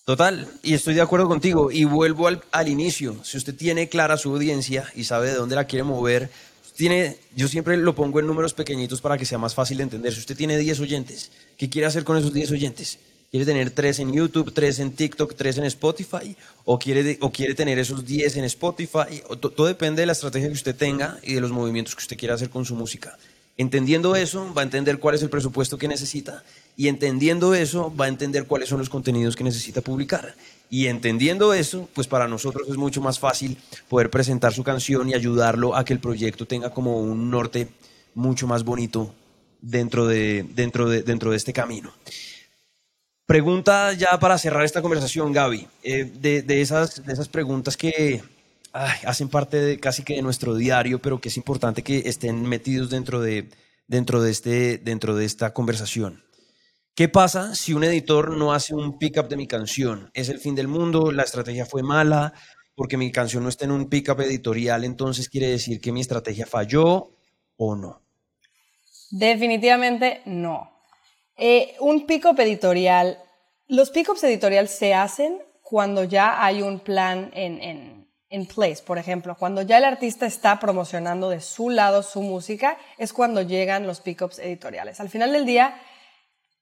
Total, 0.09 0.47
y 0.63 0.73
estoy 0.73 0.95
de 0.95 1.01
acuerdo 1.01 1.27
contigo. 1.27 1.69
Y 1.69 1.83
vuelvo 1.83 2.25
al, 2.25 2.41
al, 2.51 2.67
inicio. 2.67 3.23
Si 3.23 3.37
usted 3.37 3.53
tiene 3.53 3.89
clara 3.89 4.17
su 4.17 4.31
audiencia 4.31 4.91
y 4.95 5.03
sabe 5.03 5.27
de 5.27 5.35
dónde 5.35 5.55
la 5.55 5.65
quiere 5.65 5.83
mover, 5.83 6.31
tiene, 6.75 7.17
yo 7.35 7.47
siempre 7.47 7.77
lo 7.77 7.93
pongo 7.93 8.19
en 8.19 8.25
números 8.25 8.55
pequeñitos 8.55 9.01
para 9.01 9.19
que 9.19 9.25
sea 9.25 9.37
más 9.37 9.53
fácil 9.53 9.77
de 9.77 9.83
entender. 9.83 10.11
Si 10.11 10.17
usted 10.21 10.35
tiene 10.35 10.57
10 10.57 10.79
oyentes, 10.79 11.29
¿qué 11.59 11.69
quiere 11.69 11.85
hacer 11.85 12.05
con 12.05 12.17
esos 12.17 12.33
10 12.33 12.49
oyentes? 12.49 12.97
¿Quiere 13.29 13.45
tener 13.45 13.69
3 13.69 13.99
en 13.99 14.11
YouTube, 14.11 14.51
3 14.51 14.79
en 14.79 14.93
TikTok, 14.93 15.35
3 15.35 15.59
en 15.59 15.65
Spotify? 15.65 16.35
¿O 16.65 16.79
quiere, 16.79 17.19
o 17.21 17.31
quiere 17.31 17.53
tener 17.53 17.77
esos 17.77 18.03
10 18.03 18.37
en 18.37 18.45
Spotify? 18.45 19.21
O 19.27 19.37
todo 19.37 19.67
depende 19.67 20.01
de 20.01 20.07
la 20.07 20.13
estrategia 20.13 20.47
que 20.47 20.55
usted 20.55 20.75
tenga 20.75 21.19
y 21.21 21.35
de 21.35 21.41
los 21.41 21.51
movimientos 21.51 21.95
que 21.95 22.01
usted 22.01 22.17
quiera 22.17 22.33
hacer 22.33 22.49
con 22.49 22.65
su 22.65 22.73
música. 22.73 23.15
Entendiendo 23.59 24.15
eso, 24.15 24.53
va 24.53 24.61
a 24.61 24.63
entender 24.63 24.99
cuál 24.99 25.15
es 25.15 25.21
el 25.21 25.29
presupuesto 25.29 25.77
que 25.77 25.89
necesita 25.89 26.45
y 26.77 26.87
entendiendo 26.87 27.53
eso, 27.53 27.93
va 27.93 28.05
a 28.05 28.07
entender 28.07 28.45
cuáles 28.45 28.69
son 28.69 28.79
los 28.79 28.87
contenidos 28.87 29.35
que 29.35 29.43
necesita 29.43 29.81
publicar. 29.81 30.33
Y 30.69 30.87
entendiendo 30.87 31.53
eso, 31.53 31.89
pues 31.93 32.07
para 32.07 32.29
nosotros 32.29 32.69
es 32.69 32.77
mucho 32.77 33.01
más 33.01 33.19
fácil 33.19 33.57
poder 33.89 34.09
presentar 34.09 34.53
su 34.53 34.63
canción 34.63 35.09
y 35.09 35.13
ayudarlo 35.13 35.75
a 35.75 35.83
que 35.83 35.91
el 35.91 35.99
proyecto 35.99 36.45
tenga 36.47 36.69
como 36.69 37.01
un 37.01 37.29
norte 37.29 37.67
mucho 38.15 38.47
más 38.47 38.63
bonito 38.63 39.13
dentro 39.59 40.07
de, 40.07 40.45
dentro 40.55 40.87
de, 40.87 41.03
dentro 41.03 41.31
de 41.31 41.35
este 41.35 41.51
camino. 41.51 41.91
Pregunta 43.25 43.91
ya 43.91 44.17
para 44.21 44.37
cerrar 44.37 44.63
esta 44.63 44.81
conversación, 44.81 45.33
Gaby, 45.33 45.67
eh, 45.83 46.05
de, 46.05 46.43
de, 46.43 46.61
esas, 46.61 47.05
de 47.05 47.11
esas 47.11 47.27
preguntas 47.27 47.75
que 47.75 48.23
hacen 48.73 49.29
parte 49.29 49.57
de, 49.57 49.79
casi 49.79 50.03
que 50.03 50.15
de 50.15 50.21
nuestro 50.21 50.55
diario, 50.55 51.01
pero 51.01 51.19
que 51.19 51.29
es 51.29 51.37
importante 51.37 51.83
que 51.83 52.03
estén 52.05 52.43
metidos 52.43 52.89
dentro 52.89 53.21
de, 53.21 53.49
dentro 53.87 54.21
de, 54.21 54.31
este, 54.31 54.77
dentro 54.77 55.15
de 55.15 55.25
esta 55.25 55.53
conversación. 55.53 56.23
¿Qué 56.95 57.07
pasa 57.07 57.55
si 57.55 57.73
un 57.73 57.83
editor 57.83 58.35
no 58.37 58.53
hace 58.53 58.75
un 58.75 58.99
pickup 58.99 59.29
de 59.29 59.37
mi 59.37 59.47
canción? 59.47 60.11
¿Es 60.13 60.29
el 60.29 60.39
fin 60.39 60.55
del 60.55 60.67
mundo? 60.67 61.11
¿La 61.11 61.23
estrategia 61.23 61.65
fue 61.65 61.81
mala? 61.81 62.33
Porque 62.75 62.97
mi 62.97 63.11
canción 63.11 63.43
no 63.43 63.49
está 63.49 63.65
en 63.65 63.71
un 63.71 63.89
pickup 63.89 64.19
editorial, 64.21 64.83
entonces 64.83 65.29
quiere 65.29 65.47
decir 65.47 65.79
que 65.79 65.91
mi 65.91 66.01
estrategia 66.01 66.45
falló 66.45 67.11
o 67.55 67.75
no. 67.75 68.01
Definitivamente 69.11 70.21
no. 70.25 70.71
Eh, 71.37 71.75
un 71.79 72.05
pickup 72.05 72.37
editorial, 72.41 73.17
los 73.67 73.91
pickups 73.91 74.23
editorial 74.25 74.67
se 74.67 74.93
hacen 74.93 75.39
cuando 75.61 76.03
ya 76.03 76.43
hay 76.43 76.61
un 76.61 76.79
plan 76.81 77.31
en, 77.33 77.61
en, 77.61 78.08
en 78.29 78.45
place, 78.45 78.83
por 78.83 78.97
ejemplo, 78.97 79.35
cuando 79.35 79.61
ya 79.63 79.77
el 79.77 79.83
artista 79.83 80.25
está 80.25 80.59
promocionando 80.59 81.29
de 81.29 81.41
su 81.41 81.69
lado 81.69 82.03
su 82.03 82.21
música, 82.21 82.77
es 82.97 83.11
cuando 83.11 83.41
llegan 83.41 83.87
los 83.87 84.01
pickups 84.01 84.39
editoriales. 84.39 84.99
Al 84.99 85.09
final 85.09 85.33
del 85.33 85.45
día, 85.45 85.81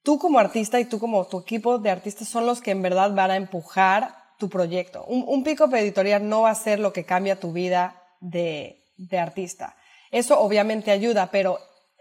tú 0.01 0.17
como 0.17 0.39
artista 0.39 0.80
y 0.80 0.86
tú 0.86 0.99
como 0.99 1.27
tu 1.27 1.39
equipo 1.39 1.77
de 1.77 1.89
artistas 1.89 2.30
son 2.30 2.45
los 2.45 2.62
que 2.62 2.71
en 2.71 2.82
verdad 2.82 3.12
van 3.13 3.32
a 3.32 3.36
empujar 3.36 4.15
tu 4.39 4.49
proyecto. 4.49 5.03
Un, 5.06 5.25
un 5.27 5.43
pick-up 5.43 5.73
editorial 5.75 6.27
no 6.27 6.43
va 6.43 6.51
a 6.51 6.56
ser 6.56 6.80
lo 6.80 6.93
que 6.93 7.03
cambia 7.03 7.39
tu 7.39 7.51
vida 7.51 8.01
de, 8.21 8.86
de 8.97 9.19
artista. 9.19 9.75
Eso 10.12 10.39
obviamente 10.39 10.91
ayuda, 10.91 11.30
pero 11.32 11.60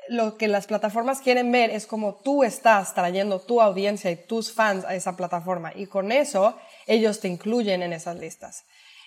lo 0.09 0.37
que 0.37 0.47
las 0.47 0.67
plataformas 0.67 1.21
quieren 1.21 1.51
ver 1.51 1.71
es 1.71 1.87
cómo 1.87 2.15
tú 2.15 2.45
estás 2.45 2.95
trayendo 2.95 3.41
tu 3.41 3.61
audiencia 3.61 4.11
y 4.11 4.17
tus 4.17 4.53
fans 4.53 4.85
a 4.85 4.95
esa 4.95 5.17
plataforma 5.17 5.73
y 5.75 5.87
con 5.87 6.13
eso 6.13 6.57
ellos 6.87 7.19
te 7.19 7.27
incluyen 7.27 7.83
en 7.83 7.93
esas 7.93 8.17
listas. 8.17 8.65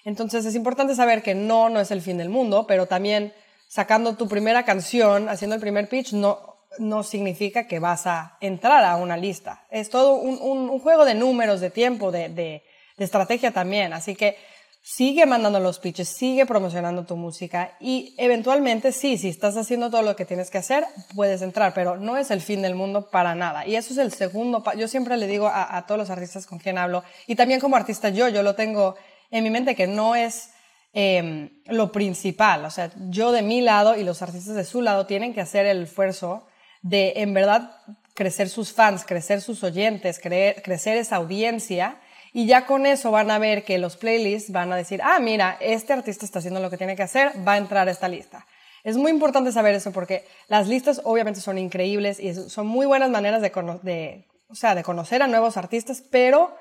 Entonces 0.09 0.43
es 0.43 0.55
importante 0.55 0.95
saber 0.95 1.21
que 1.21 1.35
no, 1.35 1.69
no 1.69 1.79
es 1.79 1.91
el 1.91 2.01
fin 2.01 2.17
del 2.17 2.29
mundo, 2.29 2.65
pero 2.65 2.87
también 2.87 3.31
sacando 3.67 4.15
tu 4.15 4.27
primera 4.27 4.65
canción, 4.65 5.29
haciendo 5.29 5.53
el 5.53 5.61
primer 5.61 5.87
pitch, 5.87 6.13
no, 6.13 6.39
no 6.79 7.03
significa 7.03 7.67
que 7.67 7.77
vas 7.77 8.07
a 8.07 8.35
entrar 8.41 8.83
a 8.85 8.95
una 8.95 9.17
lista. 9.17 9.67
Es 9.69 9.91
todo 9.91 10.15
un, 10.15 10.39
un, 10.41 10.67
un 10.67 10.79
juego 10.79 11.05
de 11.05 11.13
números, 11.13 11.61
de 11.61 11.69
tiempo, 11.69 12.11
de, 12.11 12.29
de, 12.29 12.63
de 12.97 13.05
estrategia 13.05 13.51
también. 13.51 13.93
Así 13.93 14.15
que 14.15 14.35
sigue 14.81 15.27
mandando 15.27 15.59
los 15.59 15.77
pitches, 15.77 16.09
sigue 16.09 16.47
promocionando 16.47 17.05
tu 17.05 17.15
música 17.15 17.77
y 17.79 18.15
eventualmente 18.17 18.91
sí, 18.91 19.15
si 19.19 19.29
estás 19.29 19.57
haciendo 19.57 19.91
todo 19.91 20.01
lo 20.01 20.15
que 20.15 20.25
tienes 20.25 20.49
que 20.49 20.57
hacer, 20.57 20.85
puedes 21.13 21.43
entrar, 21.43 21.75
pero 21.75 21.97
no 21.97 22.17
es 22.17 22.31
el 22.31 22.41
fin 22.41 22.63
del 22.63 22.73
mundo 22.73 23.11
para 23.11 23.35
nada. 23.35 23.67
Y 23.67 23.75
eso 23.75 23.93
es 23.93 23.99
el 23.99 24.11
segundo, 24.11 24.63
yo 24.75 24.87
siempre 24.87 25.17
le 25.17 25.27
digo 25.27 25.45
a, 25.45 25.77
a 25.77 25.85
todos 25.85 25.99
los 25.99 26.09
artistas 26.09 26.47
con 26.47 26.57
quien 26.57 26.79
hablo 26.79 27.03
y 27.27 27.35
también 27.35 27.59
como 27.59 27.75
artista 27.75 28.09
yo, 28.09 28.27
yo 28.29 28.41
lo 28.41 28.55
tengo 28.55 28.95
en 29.31 29.43
mi 29.43 29.49
mente 29.49 29.75
que 29.75 29.87
no 29.87 30.15
es 30.15 30.51
eh, 30.93 31.51
lo 31.65 31.91
principal, 31.91 32.65
o 32.65 32.71
sea, 32.71 32.91
yo 33.09 33.31
de 33.31 33.41
mi 33.41 33.61
lado 33.61 33.95
y 33.95 34.03
los 34.03 34.21
artistas 34.21 34.55
de 34.55 34.65
su 34.65 34.81
lado 34.81 35.05
tienen 35.05 35.33
que 35.33 35.41
hacer 35.41 35.65
el 35.65 35.83
esfuerzo 35.83 36.47
de 36.81 37.13
en 37.17 37.33
verdad 37.33 37.71
crecer 38.15 38.49
sus 38.49 38.73
fans, 38.73 39.05
crecer 39.05 39.41
sus 39.41 39.63
oyentes, 39.63 40.19
creer, 40.19 40.61
crecer 40.61 40.97
esa 40.97 41.17
audiencia 41.17 41.99
y 42.33 42.45
ya 42.45 42.65
con 42.65 42.85
eso 42.85 43.11
van 43.11 43.31
a 43.31 43.39
ver 43.39 43.63
que 43.63 43.77
los 43.77 43.97
playlists 43.97 44.51
van 44.51 44.71
a 44.71 44.75
decir, 44.75 45.01
ah, 45.03 45.19
mira, 45.19 45.57
este 45.61 45.93
artista 45.93 46.25
está 46.25 46.39
haciendo 46.39 46.59
lo 46.59 46.69
que 46.69 46.77
tiene 46.77 46.95
que 46.95 47.03
hacer, 47.03 47.31
va 47.47 47.53
a 47.53 47.57
entrar 47.57 47.87
a 47.87 47.91
esta 47.91 48.07
lista. 48.07 48.45
Es 48.83 48.97
muy 48.97 49.11
importante 49.11 49.51
saber 49.51 49.75
eso 49.75 49.91
porque 49.91 50.25
las 50.47 50.67
listas 50.67 51.01
obviamente 51.03 51.41
son 51.41 51.57
increíbles 51.57 52.19
y 52.19 52.33
son 52.33 52.67
muy 52.67 52.85
buenas 52.85 53.09
maneras 53.09 53.41
de, 53.41 53.51
de, 53.83 54.27
o 54.47 54.55
sea, 54.55 54.75
de 54.75 54.83
conocer 54.83 55.21
a 55.21 55.27
nuevos 55.27 55.57
artistas, 55.57 56.03
pero 56.09 56.55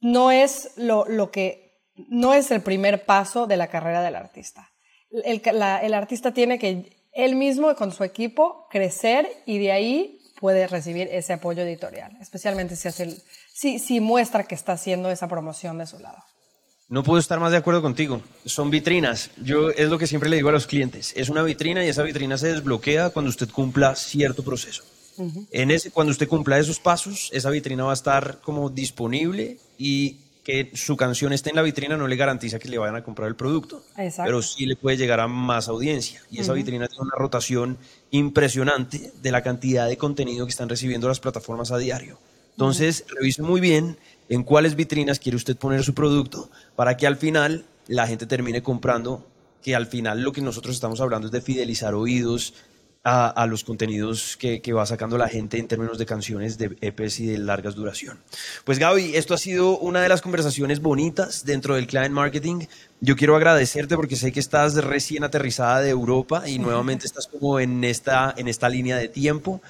no 0.00 0.30
es 0.30 0.72
lo, 0.76 1.06
lo, 1.06 1.30
que, 1.30 1.63
no 2.08 2.34
es 2.34 2.50
el 2.50 2.60
primer 2.62 3.04
paso 3.04 3.46
de 3.46 3.56
la 3.56 3.68
carrera 3.68 4.02
del 4.02 4.16
artista. 4.16 4.70
El, 5.10 5.42
la, 5.52 5.78
el 5.78 5.94
artista 5.94 6.32
tiene 6.32 6.58
que 6.58 6.90
él 7.12 7.36
mismo 7.36 7.74
con 7.76 7.92
su 7.92 8.04
equipo 8.04 8.66
crecer 8.70 9.28
y 9.46 9.58
de 9.58 9.72
ahí 9.72 10.18
puede 10.40 10.66
recibir 10.66 11.08
ese 11.10 11.32
apoyo 11.32 11.62
editorial, 11.62 12.16
especialmente 12.20 12.76
si, 12.76 12.88
hace 12.88 13.04
el, 13.04 13.22
si, 13.52 13.78
si 13.78 14.00
muestra 14.00 14.44
que 14.44 14.54
está 14.54 14.72
haciendo 14.72 15.10
esa 15.10 15.28
promoción 15.28 15.78
de 15.78 15.86
su 15.86 15.98
lado. 15.98 16.18
No 16.88 17.02
puedo 17.02 17.18
estar 17.18 17.40
más 17.40 17.50
de 17.50 17.56
acuerdo 17.56 17.80
contigo. 17.80 18.20
Son 18.44 18.70
vitrinas. 18.70 19.30
Yo 19.42 19.70
es 19.70 19.88
lo 19.88 19.96
que 19.96 20.06
siempre 20.06 20.28
le 20.28 20.36
digo 20.36 20.50
a 20.50 20.52
los 20.52 20.66
clientes. 20.66 21.14
Es 21.16 21.30
una 21.30 21.42
vitrina 21.42 21.84
y 21.84 21.88
esa 21.88 22.02
vitrina 22.02 22.36
se 22.36 22.48
desbloquea 22.48 23.10
cuando 23.10 23.30
usted 23.30 23.48
cumpla 23.48 23.96
cierto 23.96 24.44
proceso. 24.44 24.84
Uh 25.16 25.30
-huh. 25.30 25.46
En 25.50 25.70
ese, 25.70 25.90
cuando 25.90 26.10
usted 26.10 26.28
cumpla 26.28 26.58
esos 26.58 26.78
pasos, 26.78 27.30
esa 27.32 27.48
vitrina 27.48 27.84
va 27.84 27.92
a 27.92 27.94
estar 27.94 28.40
como 28.42 28.68
disponible 28.68 29.58
y 29.78 30.23
que 30.44 30.70
su 30.74 30.96
canción 30.96 31.32
esté 31.32 31.50
en 31.50 31.56
la 31.56 31.62
vitrina 31.62 31.96
no 31.96 32.06
le 32.06 32.16
garantiza 32.16 32.58
que 32.58 32.68
le 32.68 32.76
vayan 32.76 32.96
a 32.96 33.02
comprar 33.02 33.28
el 33.28 33.34
producto, 33.34 33.82
Exacto. 33.96 34.28
pero 34.28 34.42
sí 34.42 34.66
le 34.66 34.76
puede 34.76 34.98
llegar 34.98 35.18
a 35.18 35.26
más 35.26 35.68
audiencia. 35.68 36.20
Y 36.30 36.38
esa 36.38 36.52
uh 36.52 36.54
-huh. 36.54 36.58
vitrina 36.58 36.86
tiene 36.86 37.02
una 37.02 37.16
rotación 37.16 37.78
impresionante 38.10 39.12
de 39.22 39.32
la 39.32 39.42
cantidad 39.42 39.88
de 39.88 39.96
contenido 39.96 40.44
que 40.44 40.50
están 40.50 40.68
recibiendo 40.68 41.08
las 41.08 41.18
plataformas 41.18 41.72
a 41.72 41.78
diario. 41.78 42.18
Entonces, 42.50 43.04
uh 43.06 43.10
-huh. 43.10 43.16
revise 43.16 43.42
muy 43.42 43.60
bien 43.60 43.96
en 44.28 44.42
cuáles 44.42 44.76
vitrinas 44.76 45.18
quiere 45.18 45.36
usted 45.36 45.56
poner 45.56 45.82
su 45.82 45.94
producto 45.94 46.50
para 46.76 46.96
que 46.96 47.06
al 47.06 47.16
final 47.16 47.64
la 47.88 48.06
gente 48.06 48.26
termine 48.26 48.62
comprando, 48.62 49.26
que 49.62 49.74
al 49.74 49.86
final 49.86 50.20
lo 50.20 50.32
que 50.32 50.42
nosotros 50.42 50.74
estamos 50.74 51.00
hablando 51.00 51.28
es 51.28 51.32
de 51.32 51.40
fidelizar 51.40 51.94
oídos, 51.94 52.52
a, 53.06 53.46
los 53.46 53.64
contenidos 53.64 54.38
que, 54.38 54.62
que, 54.62 54.72
va 54.72 54.86
sacando 54.86 55.18
la 55.18 55.28
gente 55.28 55.58
en 55.58 55.68
términos 55.68 55.98
de 55.98 56.06
canciones, 56.06 56.56
de 56.56 56.74
EPs 56.80 57.20
y 57.20 57.26
de 57.26 57.38
largas 57.38 57.74
duración. 57.74 58.18
Pues 58.64 58.78
Gaby, 58.78 59.14
esto 59.14 59.34
ha 59.34 59.38
sido 59.38 59.78
una 59.78 60.00
de 60.00 60.08
las 60.08 60.22
conversaciones 60.22 60.80
bonitas 60.80 61.44
dentro 61.44 61.74
del 61.74 61.86
Client 61.86 62.14
Marketing. 62.14 62.64
Yo 63.00 63.14
quiero 63.14 63.36
agradecerte 63.36 63.96
porque 63.96 64.16
sé 64.16 64.32
que 64.32 64.40
estás 64.40 64.74
recién 64.82 65.22
aterrizada 65.22 65.82
de 65.82 65.90
Europa 65.90 66.48
y 66.48 66.58
nuevamente 66.58 67.06
estás 67.06 67.26
como 67.26 67.60
en 67.60 67.84
esta, 67.84 68.32
en 68.38 68.48
esta 68.48 68.70
línea 68.70 68.96
de 68.96 69.08
tiempo. 69.08 69.60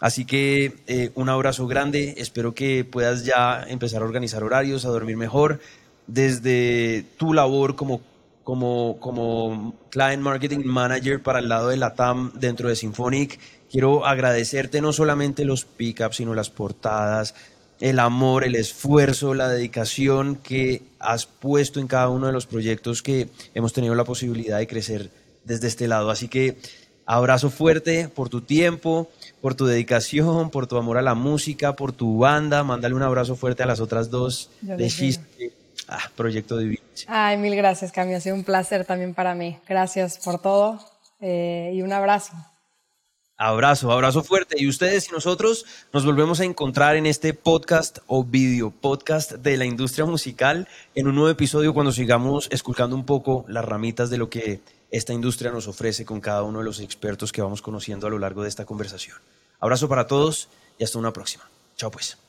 Así 0.00 0.26
que 0.26 0.74
eh, 0.86 1.12
un 1.14 1.30
abrazo 1.30 1.66
grande, 1.66 2.14
espero 2.18 2.54
que 2.54 2.84
puedas 2.84 3.24
ya 3.24 3.64
empezar 3.68 4.02
a 4.02 4.04
organizar 4.04 4.44
horarios, 4.44 4.84
a 4.84 4.90
dormir 4.90 5.16
mejor. 5.16 5.60
Desde 6.06 7.06
tu 7.16 7.32
labor 7.32 7.74
como 7.74 8.02
como, 8.44 8.98
como 9.00 9.74
Client 9.90 10.22
Marketing 10.22 10.64
Manager 10.64 11.22
para 11.22 11.38
el 11.38 11.48
lado 11.48 11.68
de 11.68 11.76
la 11.76 11.94
TAM 11.94 12.32
dentro 12.34 12.68
de 12.68 12.76
Symphonic. 12.76 13.38
Quiero 13.70 14.06
agradecerte 14.06 14.80
no 14.80 14.92
solamente 14.92 15.44
los 15.44 15.64
pickups, 15.64 16.16
sino 16.16 16.34
las 16.34 16.50
portadas, 16.50 17.34
el 17.80 17.98
amor, 17.98 18.44
el 18.44 18.54
esfuerzo, 18.54 19.34
la 19.34 19.48
dedicación 19.48 20.36
que 20.36 20.82
has 20.98 21.26
puesto 21.26 21.80
en 21.80 21.86
cada 21.86 22.08
uno 22.08 22.26
de 22.26 22.32
los 22.32 22.46
proyectos 22.46 23.02
que 23.02 23.28
hemos 23.54 23.72
tenido 23.72 23.94
la 23.94 24.04
posibilidad 24.04 24.58
de 24.58 24.66
crecer 24.66 25.10
desde 25.44 25.68
este 25.68 25.88
lado. 25.88 26.10
Así 26.10 26.28
que 26.28 26.58
abrazo 27.06 27.50
fuerte 27.50 28.08
por 28.08 28.28
tu 28.28 28.40
tiempo, 28.42 29.08
por 29.40 29.54
tu 29.54 29.66
dedicación, 29.66 30.50
por 30.50 30.66
tu 30.66 30.76
amor 30.76 30.98
a 30.98 31.02
la 31.02 31.14
música, 31.14 31.74
por 31.74 31.92
tu 31.92 32.18
banda. 32.18 32.62
Mándale 32.62 32.94
un 32.94 33.02
abrazo 33.02 33.36
fuerte 33.36 33.62
a 33.62 33.66
las 33.66 33.80
otras 33.80 34.10
dos 34.10 34.50
de 34.60 34.88
Chiste 34.88 35.51
Ah, 35.94 36.10
proyecto 36.16 36.56
divino. 36.56 36.82
Ay, 37.06 37.36
mil 37.36 37.54
gracias, 37.54 37.92
Cami. 37.92 38.14
Ha 38.14 38.20
sido 38.20 38.34
un 38.34 38.44
placer 38.44 38.86
también 38.86 39.12
para 39.12 39.34
mí. 39.34 39.58
Gracias 39.68 40.16
por 40.16 40.40
todo 40.40 40.80
eh, 41.20 41.70
y 41.74 41.82
un 41.82 41.92
abrazo. 41.92 42.32
Abrazo, 43.36 43.92
abrazo 43.92 44.22
fuerte. 44.22 44.56
Y 44.58 44.68
ustedes 44.68 45.10
y 45.10 45.12
nosotros 45.12 45.66
nos 45.92 46.06
volvemos 46.06 46.40
a 46.40 46.44
encontrar 46.44 46.96
en 46.96 47.04
este 47.04 47.34
podcast 47.34 47.98
o 48.06 48.24
video 48.24 48.70
podcast 48.70 49.32
de 49.32 49.58
la 49.58 49.66
industria 49.66 50.06
musical 50.06 50.66
en 50.94 51.08
un 51.08 51.14
nuevo 51.14 51.28
episodio 51.28 51.74
cuando 51.74 51.92
sigamos 51.92 52.48
esculcando 52.50 52.96
un 52.96 53.04
poco 53.04 53.44
las 53.48 53.64
ramitas 53.64 54.08
de 54.08 54.16
lo 54.16 54.30
que 54.30 54.62
esta 54.90 55.12
industria 55.12 55.50
nos 55.50 55.68
ofrece 55.68 56.06
con 56.06 56.22
cada 56.22 56.42
uno 56.42 56.60
de 56.60 56.64
los 56.64 56.80
expertos 56.80 57.32
que 57.32 57.42
vamos 57.42 57.60
conociendo 57.60 58.06
a 58.06 58.10
lo 58.10 58.18
largo 58.18 58.42
de 58.42 58.48
esta 58.48 58.64
conversación. 58.64 59.18
Abrazo 59.60 59.90
para 59.90 60.06
todos 60.06 60.48
y 60.78 60.84
hasta 60.84 60.98
una 60.98 61.12
próxima. 61.12 61.44
Chao 61.76 61.90
pues. 61.90 62.21